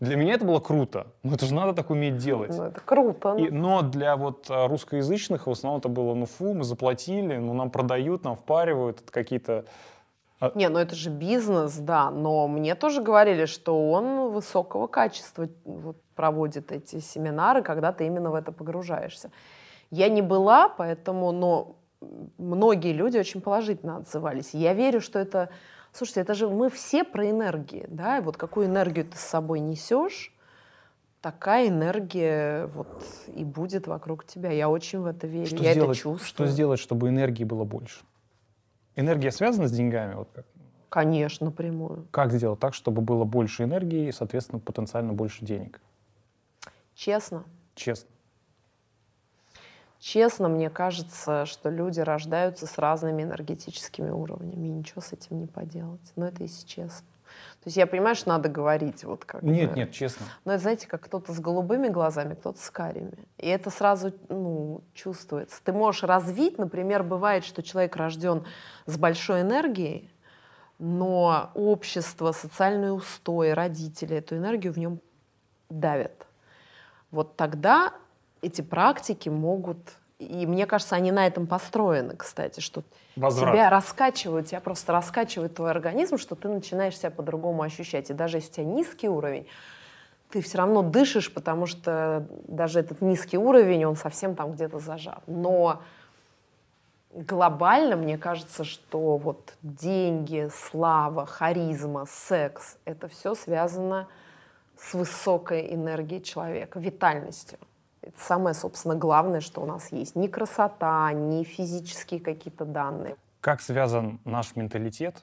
[0.00, 1.08] Для меня это было круто.
[1.24, 2.56] Ну, это же надо так уметь делать.
[2.56, 3.34] Ну, это круто.
[3.36, 7.52] И- но для вот а, русскоязычных в основном это было, ну фу, мы заплатили, ну
[7.52, 9.64] нам продают, нам впаривают, это какие-то...
[10.54, 16.00] Не, ну это же бизнес, да, но мне тоже говорили, что он высокого качества вот,
[16.14, 19.32] проводит эти семинары, когда ты именно в это погружаешься.
[19.90, 21.74] Я не была, поэтому, но
[22.38, 24.50] многие люди очень положительно отзывались.
[24.54, 25.48] Я верю, что это
[25.98, 29.58] Слушайте, это же мы все про энергии, да, и вот какую энергию ты с собой
[29.58, 30.32] несешь,
[31.20, 34.52] такая энергия вот и будет вокруг тебя.
[34.52, 36.28] Я очень в это верю, Что я сделать, это чувствую.
[36.28, 38.04] Что сделать, чтобы энергии было больше?
[38.94, 40.14] Энергия связана с деньгами?
[40.14, 40.46] Вот как?
[40.88, 42.06] Конечно, напрямую.
[42.12, 45.80] Как сделать так, чтобы было больше энергии и, соответственно, потенциально больше денег?
[46.94, 47.42] Честно.
[47.74, 48.08] Честно.
[50.00, 55.46] Честно, мне кажется, что люди рождаются с разными энергетическими уровнями, и ничего с этим не
[55.46, 56.12] поделать.
[56.14, 57.06] Но это если честно.
[57.62, 60.26] То есть я понимаю, что надо говорить вот как Нет, нет, честно.
[60.44, 63.26] Но это, знаете, как кто-то с голубыми глазами, кто-то с карими.
[63.36, 65.60] И это сразу ну, чувствуется.
[65.62, 68.44] Ты можешь развить, например, бывает, что человек рожден
[68.86, 70.08] с большой энергией,
[70.78, 75.00] но общество, социальные устои, родители эту энергию в нем
[75.68, 76.26] давят.
[77.10, 77.92] Вот тогда
[78.42, 79.78] эти практики могут,
[80.18, 82.82] и мне кажется, они на этом построены, кстати, что
[83.16, 83.54] Возврат.
[83.54, 88.10] тебя раскачивают, тебя просто раскачивает твой организм, что ты начинаешь себя по-другому ощущать.
[88.10, 89.46] И даже если у тебя низкий уровень,
[90.30, 95.22] ты все равно дышишь, потому что даже этот низкий уровень, он совсем там где-то зажат.
[95.26, 95.82] Но
[97.12, 104.08] глобально, мне кажется, что вот деньги, слава, харизма, секс, это все связано
[104.76, 107.58] с высокой энергией человека, витальностью.
[108.08, 110.16] Это самое, собственно, главное, что у нас есть.
[110.16, 113.16] Ни красота, ни физические какие-то данные.
[113.42, 115.22] Как связан наш менталитет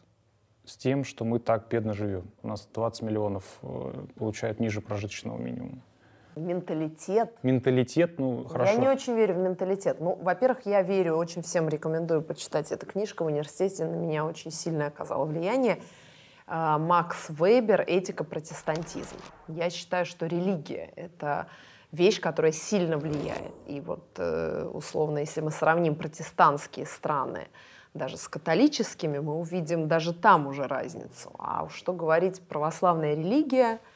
[0.66, 2.30] с тем, что мы так бедно живем?
[2.44, 5.82] У нас 20 миллионов э, получают ниже прожиточного минимума.
[6.36, 7.34] Менталитет.
[7.42, 8.74] Менталитет, ну, хорошо.
[8.74, 10.00] Я не очень верю в менталитет.
[10.00, 13.24] Ну, во-первых, я верю, очень всем рекомендую почитать эту книжку.
[13.24, 15.80] В университете на меня очень сильно оказало влияние.
[16.46, 19.20] А, Макс Вейбер «Этика протестантизма».
[19.48, 21.48] Я считаю, что религия— это
[21.96, 23.54] вещь, которая сильно влияет.
[23.68, 27.48] И вот, э, условно, если мы сравним протестантские страны
[27.94, 31.32] даже с католическими, мы увидим даже там уже разницу.
[31.40, 33.80] А уж что говорить, православная религия—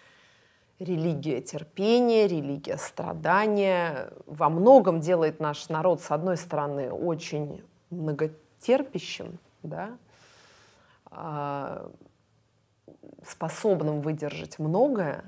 [0.80, 9.98] религия терпения, религия страдания во многом делает наш народ, с одной стороны, очень многотерпящим, да,
[11.12, 11.92] а,
[13.28, 15.24] способным выдержать многое.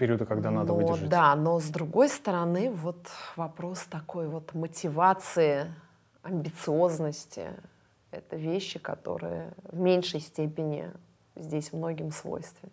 [0.00, 1.10] Периоды, когда надо но, выдержать.
[1.10, 5.74] Да, но с другой стороны, вот вопрос такой вот мотивации,
[6.22, 7.48] амбициозности—
[8.10, 10.90] это вещи, которые в меньшей степени
[11.36, 12.72] здесь многим свойственны.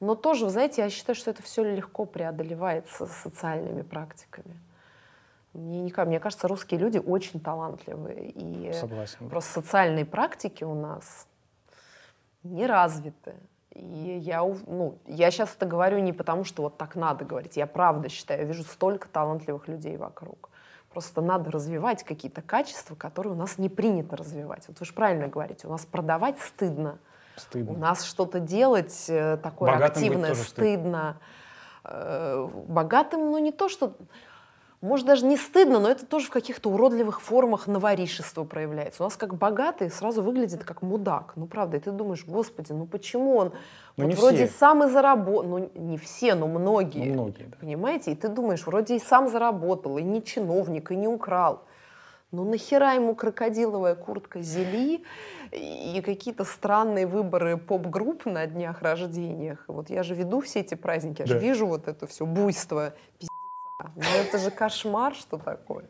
[0.00, 4.58] Но тоже, вы знаете, я считаю, что это все легко преодолевается социальными практиками.
[5.52, 8.30] Мне, не, мне кажется, русские люди очень талантливые.
[8.30, 9.28] И Согласен.
[9.28, 11.26] просто социальные практики у нас
[12.42, 13.34] не развиты.
[13.74, 17.56] И я, ну, я сейчас это говорю не потому, что вот так надо говорить.
[17.56, 20.50] Я правда считаю, я вижу столько талантливых людей вокруг.
[20.90, 24.68] Просто надо развивать какие-то качества, которые у нас не принято развивать.
[24.68, 26.98] Вот вы же правильно говорите, у нас продавать стыдно.
[27.34, 27.72] Стыдно.
[27.72, 30.44] У нас что-то делать э, такое Богатым активное стыдно.
[30.44, 31.20] стыдно.
[31.82, 33.96] Э, Богатым, ну не то, что
[34.84, 39.02] может, даже не стыдно, но это тоже в каких-то уродливых формах новоришества проявляется.
[39.02, 41.32] У нас как богатый сразу выглядит как мудак.
[41.36, 43.52] Ну, правда, и ты думаешь, господи, ну почему он
[43.96, 44.58] Ну, вот вроде все.
[44.58, 47.56] сам и заработал, ну не все, но многие, Ну, многие, да.
[47.60, 48.12] понимаете?
[48.12, 51.62] И ты думаешь, вроде и сам заработал, и не чиновник, и не украл.
[52.32, 55.04] Ну нахера ему крокодиловая куртка Зели
[55.52, 59.64] и какие-то странные выборы поп-групп на днях рождениях.
[59.68, 61.40] Вот я же веду все эти праздники, я же Да.
[61.40, 62.92] вижу вот это все буйство,
[63.88, 64.16] пиздеца.
[64.16, 65.84] Ну это же кошмар, что такое.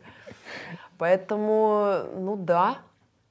[0.97, 2.77] Поэтому, ну да.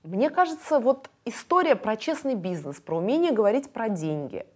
[0.03, 4.47] Мне кажется, вот история про честный бизнес, про умение говорить про деньги.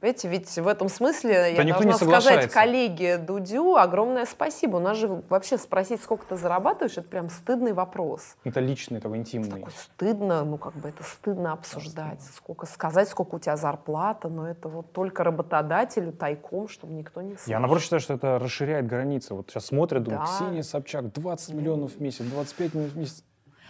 [0.00, 4.76] Понимаете, ведь в этом смысле я никто не должна сказать коллеге Дудю огромное спасибо.
[4.76, 8.36] У нас же вообще спросить, сколько ты зарабатываешь, это прям стыдный вопрос.
[8.44, 9.50] Это личный, такой интимный.
[9.50, 12.22] Такой стыдно, ну как бы это стыдно обсуждать.
[12.34, 17.34] Сколько сказать, сколько у тебя зарплата, но это вот только работодателю тайком, чтобы никто не
[17.34, 17.50] слышал.
[17.50, 19.34] Я наоборот считаю, что это расширяет границы.
[19.34, 20.34] Вот сейчас смотрят, думают, Да.
[20.34, 23.24] Ксения Собчак, 20 миллионов в месяц, 25 миллионов в месяц.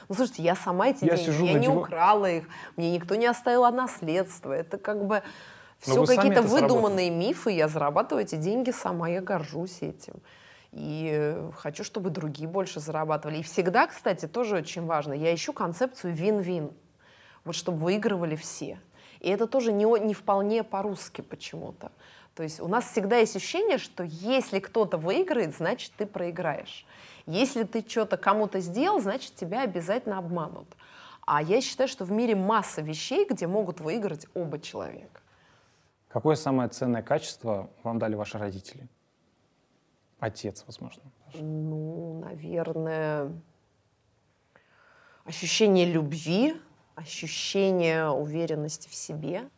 [0.08, 2.44] Ну, слушайте, я сама эти Я деньги, сижу я не диван- украла их,
[2.76, 4.52] мне никто не оставил наследство.
[4.52, 5.22] Это как бы
[5.80, 7.50] все какие-то выдуманные мифы.
[7.52, 10.14] Я зарабатываю эти деньги сама, я горжусь этим.
[10.72, 13.38] И э, хочу, чтобы другие больше зарабатывали.
[13.38, 16.70] И всегда, кстати, тоже очень важно, я ищу концепцию вин-вин.
[17.44, 18.78] Вот чтобы выигрывали все.
[19.20, 21.90] И это тоже не, не вполне по-русски почему-то.
[22.34, 26.86] То есть у нас всегда есть ощущение, что если кто-то выиграет, значит ты проиграешь.
[27.26, 30.68] Если ты что-то кому-то сделал, значит тебя обязательно обманут.
[31.26, 35.19] А я считаю, что в мире масса вещей, где могут выиграть оба человека.
[36.10, 38.88] Какое самое ценное качество вам дали ваши родители?
[40.18, 41.04] Отец, возможно.
[41.34, 43.32] Ну, наверное,
[45.24, 46.60] ощущение любви,
[46.96, 49.48] ощущение уверенности в себе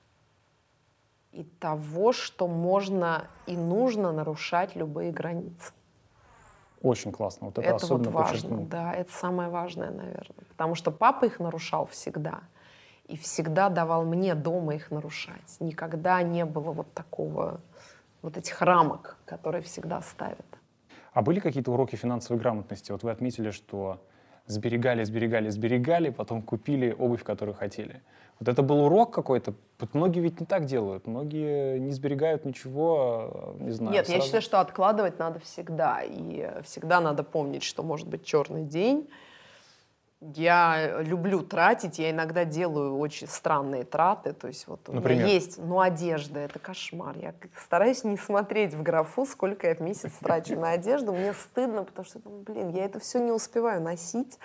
[1.33, 5.73] и того, что можно и нужно нарушать любые границы.
[6.83, 7.47] Очень классно.
[7.47, 8.67] Вот это, Это, вот особенно важно, подчеркнул.
[8.67, 10.45] да, это самое важное, наверное.
[10.51, 12.41] Потому что папа их нарушал всегда.
[13.13, 15.57] И всегда давал мне дома их нарушать.
[15.61, 17.61] Никогда не было вот такого,
[18.23, 20.47] вот этих рамок, которые всегда ставят.
[21.13, 22.91] А были какие-то уроки финансовой грамотности?
[22.91, 24.03] Вот вы отметили, что
[24.47, 28.01] сберегали, сберегали, сберегали, потом купили обувь, которую хотели.
[28.41, 29.53] Вот это был урок какой-то?
[29.79, 31.07] Вот многие ведь не так делают.
[31.07, 33.93] Многие не сберегают ничего, не знаю.
[33.93, 36.01] Нет, я сразу- считаю, что откладывать надо всегда.
[36.03, 39.07] И всегда надо помнить, что может быть черный день.
[40.35, 44.33] Я люблю тратить, я иногда делаю очень странные траты.
[44.33, 45.25] То есть вот у Например?
[45.25, 47.17] меня есть, ну, одежда, это кошмар.
[47.19, 51.13] Я стараюсь не смотреть в графу, сколько я в месяц трачу на одежду.
[51.13, 54.39] Мне стыдно, потому что, блин, я это все не успеваю носить.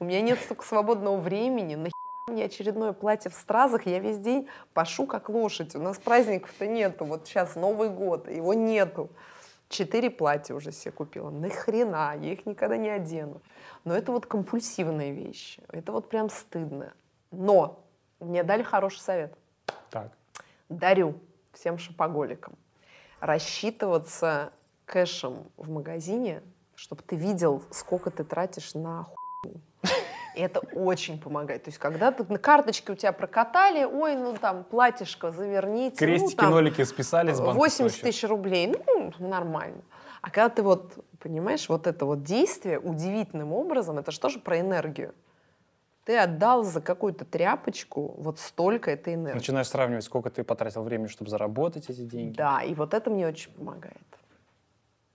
[0.00, 1.74] У меня нет столько свободного времени.
[1.74, 1.92] Нахера
[2.28, 5.74] мне очередное платье в стразах, я весь день пашу как лошадь.
[5.76, 7.04] У нас праздников-то нету.
[7.04, 9.10] Вот сейчас Новый год, его нету.
[9.72, 11.30] Четыре платья уже себе купила.
[11.30, 13.40] Нахрена, я их никогда не одену.
[13.84, 15.62] Но это вот компульсивные вещи.
[15.68, 16.92] Это вот прям стыдно.
[17.30, 17.82] Но
[18.20, 19.34] мне дали хороший совет.
[19.90, 20.12] Так.
[20.68, 21.14] Дарю
[21.54, 22.54] всем шопоголикам
[23.20, 24.52] рассчитываться
[24.84, 26.42] кэшем в магазине,
[26.74, 29.06] чтобы ты видел, сколько ты тратишь на.
[30.34, 31.64] И это очень помогает.
[31.64, 35.96] То есть, когда ты на карточке у тебя прокатали, ой, ну там платьишко заверните.
[36.00, 38.02] ну, Крестики, там, нолики списали с банка 80 Сочи.
[38.02, 39.82] тысяч рублей, ну, нормально.
[40.22, 44.60] А когда ты вот, понимаешь, вот это вот действие удивительным образом, это же тоже про
[44.60, 45.14] энергию.
[46.04, 49.36] Ты отдал за какую-то тряпочку вот столько этой энергии.
[49.38, 52.36] Начинаешь сравнивать, сколько ты потратил времени, чтобы заработать эти деньги.
[52.36, 53.96] Да, и вот это мне очень помогает.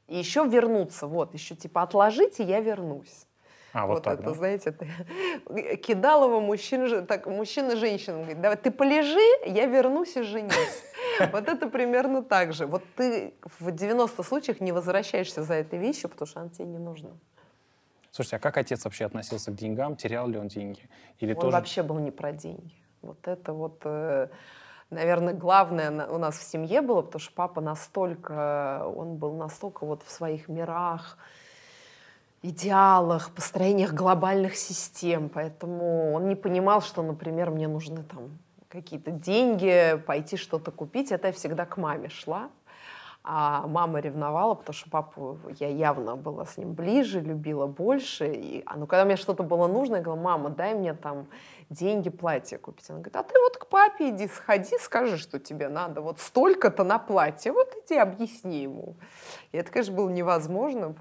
[0.08, 3.27] И еще вернуться, вот, еще типа отложите, я вернусь.
[3.78, 4.34] А, вот, так, это, да?
[4.34, 4.88] знаете, это
[5.78, 10.84] Кидалова мужчин, так, мужчина женщинам говорит, давай, ты полежи, я вернусь и женюсь.
[11.32, 12.66] Вот это примерно так же.
[12.68, 16.78] Вот ты в 90 случаях не возвращаешься за этой вещью, потому что она тебе не
[16.78, 17.10] нужна.
[18.12, 19.96] Слушайте, а как отец вообще относился к деньгам?
[19.96, 20.90] Терял ли он деньги?
[21.20, 21.58] Или Он тоже...
[21.58, 22.74] вообще был не про деньги.
[23.02, 24.28] Вот это вот, э,
[24.92, 30.04] наверное, главное у нас в семье было, потому что папа настолько, он был настолько вот
[30.04, 31.18] в своих мирах,
[32.42, 38.38] идеалах, построениях глобальных систем, поэтому он не понимал, что, например, мне нужны там
[38.70, 41.12] какие-то деньги, пойти что-то купить.
[41.12, 42.50] Это я всегда к маме шла.
[43.30, 48.28] А мама ревновала, потому что папу я явно была с ним ближе, любила больше.
[48.28, 51.28] И, а, ну, когда мне что-то было нужно, я говорила, мама, дай мне там
[51.70, 52.90] деньги, платье купить.
[52.90, 56.00] Она говорит, а ты вот к папе иди, сходи, скажи, что тебе надо.
[56.00, 58.96] Вот столько-то на платье, вот иди, объясни ему.
[59.52, 60.96] И это, конечно, было невозможно.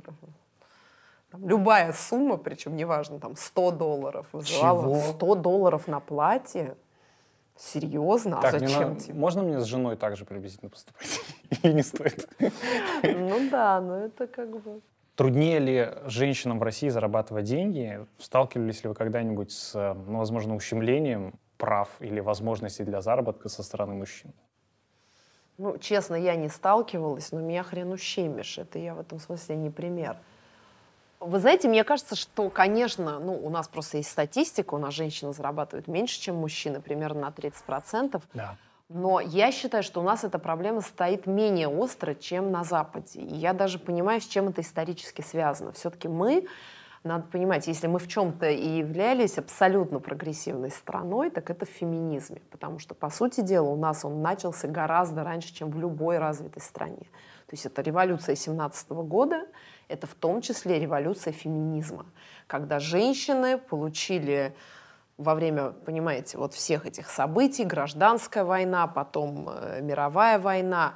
[1.37, 4.82] Там, любая сумма, причем неважно, там 100 долларов вызывала.
[4.82, 5.12] Чего?
[5.12, 6.76] 100 долларов на платье?
[7.59, 8.41] Серьезно?
[8.41, 9.14] Так, а мне зачем надо- тебе?
[9.14, 11.20] Можно мне с женой также приблизительно поступать?
[11.62, 12.28] Или не стоит?
[13.03, 14.80] Ну да, но это как бы...
[15.14, 18.07] Труднее ли женщинам в России зарабатывать деньги?
[18.18, 23.95] Сталкивались ли вы когда-нибудь с, ну, возможно, ущемлением прав или возможностей для заработка со стороны
[23.95, 24.34] мужчин?
[25.57, 28.59] Ну, честно, я не сталкивалась, но меня хрен ущемишь.
[28.59, 30.18] Это я в этом смысле не пример.
[31.21, 35.33] Вы знаете, мне кажется, что, конечно, ну, у нас просто есть статистика, у нас женщины
[35.33, 38.23] зарабатывают меньше, чем мужчины, примерно на 30%.
[38.35, 38.57] Да.
[38.89, 43.21] Но я считаю, что у нас эта проблема стоит менее остро, чем на Западе.
[43.21, 45.73] И я даже понимаю, с чем это исторически связано.
[45.73, 46.47] Все-таки мы,
[47.03, 52.43] надо понимать, если мы в чем-то и являлись абсолютно прогрессивной страной, так это в феминизме.
[52.51, 56.62] Потому что, по сути дела, у нас он начался гораздо раньше, чем в любой развитой
[56.62, 57.09] стране.
[57.47, 59.47] То есть это революция 17 года,
[59.89, 62.07] это в том числе революция феминизма,
[62.47, 64.55] когда женщины получили
[65.18, 70.95] во время, понимаете, вот всех этих событий, гражданская война, потом э, мировая война,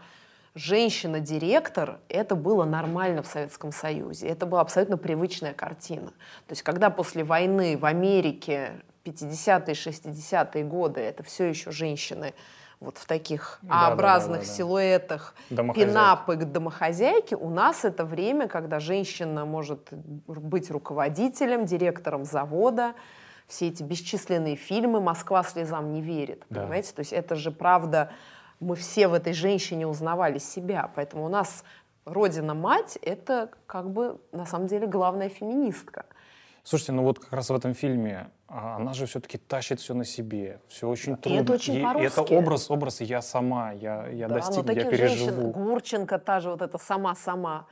[0.55, 4.27] женщина-директор, это было нормально в Советском Союзе.
[4.29, 6.11] Это была абсолютно привычная картина.
[6.47, 12.35] То есть когда после войны в Америке 50-е, 60-е годы это все еще женщины
[12.81, 14.57] вот в таких Да, А-образных да, да, да, да.
[14.57, 22.95] силуэтах, пинапы к домохозяйке, у нас это время, когда женщина может быть руководителем, директором завода,
[23.47, 26.61] все эти бесчисленные фильмы «Москва слезам не верит», Да.
[26.63, 26.93] понимаете?
[26.95, 28.11] То есть это же правда,
[28.61, 31.65] мы все в этой женщине узнавали себя, поэтому у нас
[32.07, 36.07] родина-мать— это как бы на самом деле главная феминистка.
[36.63, 40.05] Слушайте, ну вот как раз в этом фильме а, она же все-таки тащит все на
[40.05, 41.41] себе, все очень трудно.
[41.41, 42.07] это очень И- и по-русски.
[42.07, 45.51] это образ, образ я сама, я, я Да, но достигну, я таких женщин, переживу.
[45.53, 47.67] Гурченко, та же вот эта сама-сама,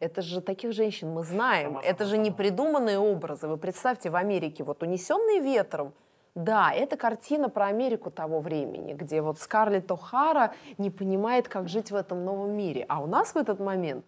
[0.00, 1.78] это же таких женщин мы знаем.
[1.78, 3.46] это же не придуманные образы.
[3.46, 5.92] Вы представьте, в Америке вот «Унесенные ветром»,
[6.34, 11.92] да, это картина про Америку того времени, где вот Скарлетт О'Хара не понимает, как жить
[11.92, 12.84] в этом новом мире.
[12.88, 14.04] А у нас в этот момент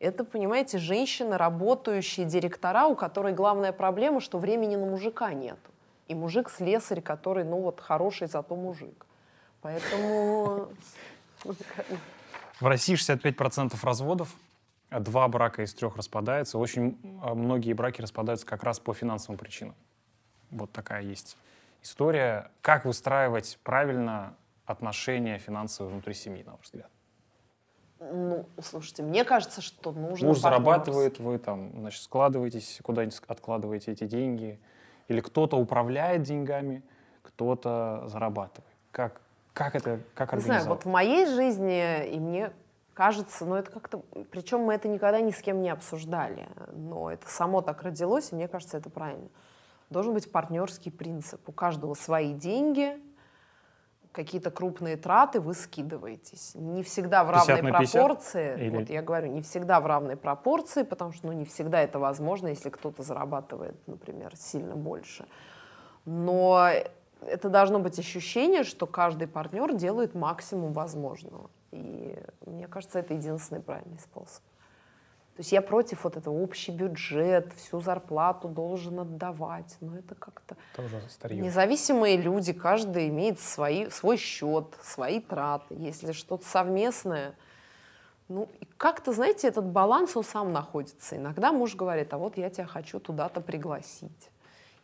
[0.00, 5.58] это, понимаете, женщины, работающие директора, у которой главная проблема, что времени на мужика нет.
[6.06, 9.06] И мужик слесарь, который, ну вот, хороший, зато мужик.
[9.60, 10.68] Поэтому...
[12.60, 14.34] В России 65% разводов,
[14.90, 16.58] а два брака из трех распадаются.
[16.58, 19.74] Очень а, многие браки распадаются как раз по финансовым причинам.
[20.50, 21.36] Вот такая есть
[21.82, 22.50] история.
[22.62, 24.34] Как выстраивать правильно
[24.64, 26.90] отношения финансовые внутри семьи, на ваш взгляд?
[28.00, 30.28] Ну, слушайте, мне кажется, что нужно...
[30.28, 34.60] Муж зарабатывает, вы там, значит, складываетесь, куда-нибудь откладываете эти деньги.
[35.08, 36.82] Или кто-то управляет деньгами,
[37.22, 38.70] кто-то зарабатывает.
[38.92, 39.20] Как,
[39.52, 42.52] как это, как Не знаю, вот в моей жизни, и мне
[42.94, 44.02] кажется, ну это как-то...
[44.30, 48.34] Причем мы это никогда ни с кем не обсуждали, но это само так родилось, и
[48.34, 49.28] мне кажется, это правильно.
[49.90, 51.48] Должен быть партнерский принцип.
[51.48, 53.00] У каждого свои деньги,
[54.18, 56.52] какие-то крупные траты, вы скидываетесь.
[56.56, 57.92] Не всегда в 50 равной на 50?
[57.92, 58.66] пропорции.
[58.66, 62.00] Или- Вот я говорю, не всегда в равной пропорции, потому что ну, не всегда это
[62.00, 65.24] возможно, если кто-то зарабатывает, например, сильно больше.
[66.04, 66.68] Но
[67.26, 71.48] это должно быть ощущение, что каждый партнер делает максимум возможного.
[71.70, 74.42] И мне кажется, это единственный правильный способ.
[75.38, 79.76] То есть я против вот этого общий бюджет, всю зарплату должен отдавать.
[79.80, 80.56] Но это как-то...
[80.74, 81.40] Тоже старье.
[81.40, 85.76] Независимые люди, каждый имеет свои, свой счет, свои траты.
[85.78, 87.36] Если что-то совместное,
[88.26, 91.16] ну, как-то, знаете, этот баланс, он сам находится.
[91.16, 94.30] Иногда муж говорит, а вот я тебя хочу туда-то пригласить.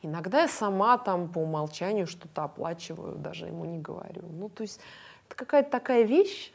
[0.03, 4.23] Иногда я сама там по умолчанию что-то оплачиваю, даже ему не говорю.
[4.31, 4.79] Ну, то есть
[5.27, 6.54] это какая-то такая вещь,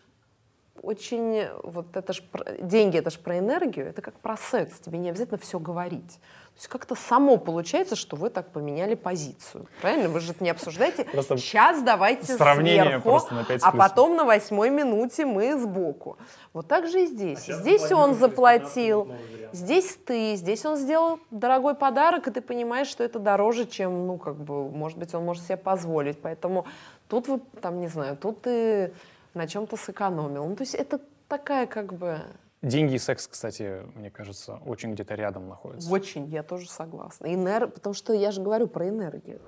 [0.82, 4.98] очень, вот это ж, про- деньги это же про энергию, это как про секс, тебе
[4.98, 6.14] не обязательно все говорить.
[6.14, 9.68] То есть как-то само получается, что вы так поменяли позицию.
[9.82, 10.10] Правильно?
[10.10, 11.06] Вы же это не обсуждаете.
[11.06, 15.58] Просто Сейчас давайте сравнение сверху, просто на пять с а потом на восьмой минуте мы
[15.58, 16.18] сбоку.
[16.52, 17.48] Вот так же и здесь.
[17.48, 19.10] А здесь он заплатил,
[19.54, 24.18] здесь ты, здесь он сделал дорогой подарок, и ты понимаешь, что это дороже, чем, ну,
[24.18, 26.20] как бы, может быть, он может себе позволить.
[26.22, 26.66] Поэтому
[27.08, 28.94] тут вы, там, не знаю, тут ты
[29.34, 30.46] на чем-то сэкономил.
[30.46, 32.22] Ну, то есть это такая, как бы,
[32.62, 35.90] Деньги и секс, кстати, мне кажется, очень где-то рядом находятся.
[35.90, 37.28] очень, я тоже согласна.
[37.28, 37.68] Энер...
[37.68, 39.40] Потому что я же говорю про энергию.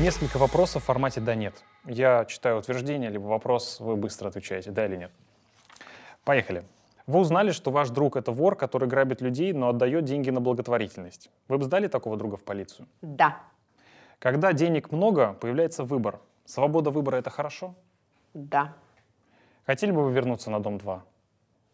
[0.00, 1.54] несколько вопросов в формате «да-нет».
[1.84, 5.12] Я читаю утверждение, либо вопрос, вы быстро отвечаете «да» или «нет».
[6.24, 6.64] Поехали.
[7.06, 11.30] Вы узнали, что ваш друг— это вор, который грабит людей, но отдает деньги на благотворительность.
[11.48, 12.88] Вы бы сдали такого друга в полицию?
[13.02, 13.40] Да.
[14.18, 16.20] Когда денег много, появляется выбор.
[16.50, 17.76] Свобода выбора— это хорошо?
[18.34, 18.74] Да.
[19.66, 21.00] Хотели бы вы вернуться на Дом-2?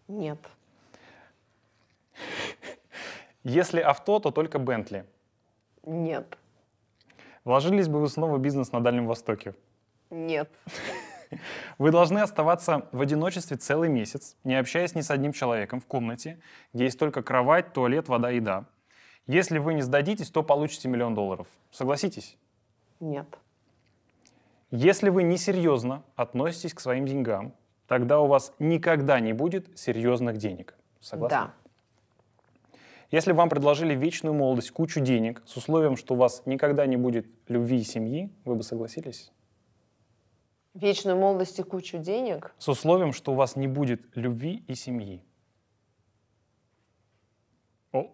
[0.09, 0.39] Нет.
[3.43, 5.07] Если авто, то только Бентли.
[5.83, 6.37] Нет.
[7.45, 9.55] Вложились бы вы снова в бизнес на Дальнем Востоке?
[10.11, 10.51] Нет.
[11.79, 16.39] Вы должны оставаться в одиночестве целый месяц, не общаясь ни с одним человеком в комнате,
[16.73, 18.67] где есть только кровать, туалет, вода, еда.
[19.27, 21.49] Если вы не сдадитесь, то получите миллион долларов.
[21.73, 22.37] Согласитесь?
[23.01, 23.27] Нет.
[24.71, 27.55] Если вы несерьезно относитесь к своим деньгам,
[27.87, 30.75] тогда у вас никогда не будет серьезных денег.
[31.01, 31.39] Согласны?
[31.39, 31.55] Да.
[33.13, 37.27] Если вам предложили вечную молодость, кучу денег, с условием, что у вас никогда не будет
[37.47, 39.31] любви и семьи, вы бы согласились?
[40.75, 42.53] Вечную молодость и кучу денег?
[42.59, 45.23] С условием, что у вас не будет любви и семьи.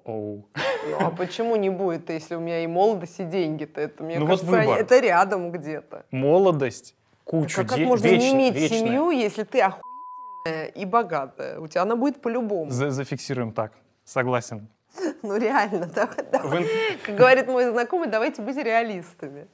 [0.05, 0.47] О-оу.
[0.89, 3.81] Ну а почему не будет, если у меня и молодость, и деньги-то?
[3.81, 4.81] Это, мне Ну вот кажется, они- выбор.
[4.81, 6.05] это рядом где-то.
[6.11, 6.95] Молодость,
[7.25, 7.89] кучу Как, как денег.
[7.91, 11.59] можно не иметь семью, если ты охуенная и богатая?
[11.61, 12.71] У тебя она будет по-любому.
[12.71, 13.73] зафиксируем так.
[14.05, 14.69] Согласен.
[15.23, 16.65] Ну реально, давай, давай.
[16.65, 19.47] В, Как говорит мой знакомый, давайте быть реалистами.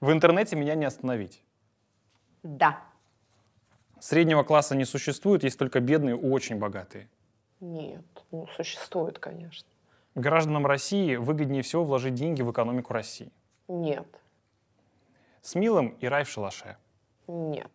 [0.00, 1.42] в интернете меня не остановить.
[2.42, 2.78] Да.
[3.98, 7.08] Среднего класса не существует, есть только бедные и очень богатые.
[7.60, 9.68] Нет, ну существует, конечно.
[10.14, 13.30] Гражданам России выгоднее всего вложить деньги в экономику России.
[13.68, 14.06] Нет,
[15.42, 16.76] С милым и рай в шалаше.
[17.28, 17.70] нет,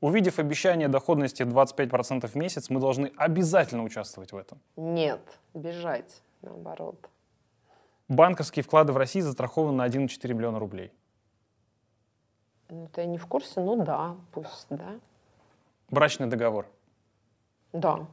[0.00, 4.60] Увидев обещание доходности 25% в месяц, мы должны обязательно участвовать в этом.
[4.76, 5.20] нет,
[5.54, 7.08] бежать, наоборот.
[8.08, 10.92] Банковские вклады в России застрахованы на 1,4 миллиона рублей.
[12.68, 13.60] Ну, ты не в курсе?
[13.60, 14.98] Ну да, пусть, да.
[15.90, 16.66] Брачный договор.
[17.72, 18.06] Да,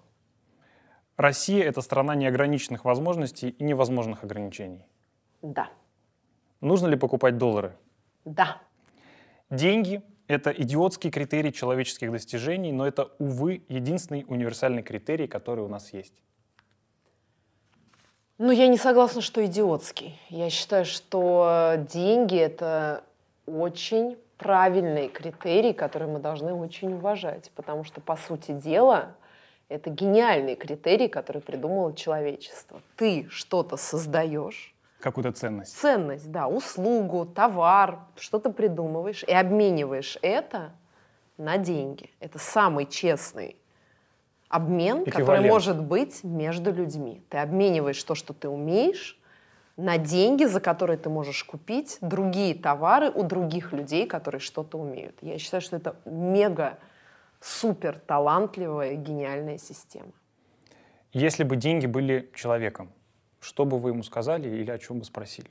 [1.20, 4.86] Россия— это страна неограниченных возможностей и невозможных ограничений.
[5.42, 5.68] да,
[6.62, 7.76] Нужно ли покупать доллары?
[8.24, 8.62] да,
[9.50, 15.92] Деньги— это идиотский критерий человеческих достижений, но это, увы, единственный универсальный критерий, который у нас
[15.92, 16.14] есть.
[18.38, 20.18] Ну, я не согласна, что идиотский.
[20.30, 23.04] Я считаю, что деньги— это
[23.46, 29.16] очень правильный критерий, который мы должны очень уважать, потому что, по сути дела,
[29.70, 32.82] это гениальный критерий, который придумало человечество.
[32.96, 35.78] Ты что-то создаешь, Какую-то ценность.
[35.78, 40.74] ценность, да, услугу, товар, что-то придумываешь и обмениваешь это
[41.38, 42.10] на деньги.
[42.20, 43.56] Это самый честный
[44.50, 47.22] обмен, который может быть между людьми.
[47.30, 49.16] Ты обмениваешь то, что ты умеешь,
[49.78, 55.16] на деньги, за которые ты можешь купить другие товары у других людей, которые что-то умеют.
[55.22, 56.78] Я считаю, что это мега
[57.40, 60.12] супер талантливая, гениальная система.
[61.12, 62.92] Если бы деньги были человеком,
[63.40, 65.50] что бы вы ему сказали или о чем бы спросили?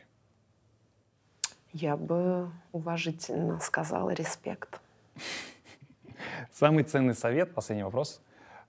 [1.73, 4.81] Я бы уважительно сказала респект.
[6.53, 8.21] Самый ценный совет, последний вопрос,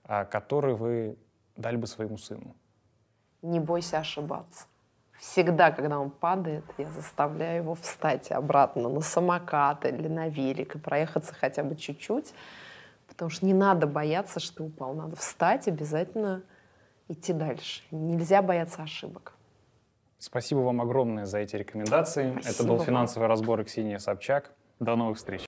[0.04, 1.16] а, который вы
[1.56, 2.54] дали бы своему сыну?
[3.42, 4.66] Не бойся ошибаться.
[5.18, 10.78] Всегда, когда он падает, я заставляю его встать обратно на самокат или на велик и
[10.78, 12.32] проехаться хотя бы чуть-чуть,
[13.20, 14.94] потому что не надо бояться, что ты упал.
[14.94, 16.42] Надо встать, обязательно
[17.06, 17.82] идти дальше.
[17.90, 19.34] Нельзя бояться ошибок.
[20.18, 22.30] Спасибо вам огромное за эти рекомендации.
[22.30, 22.86] Это Спасибо был вам.
[22.86, 24.52] финансовый разбор Ксения Собчак.
[24.78, 25.44] До новых встреч.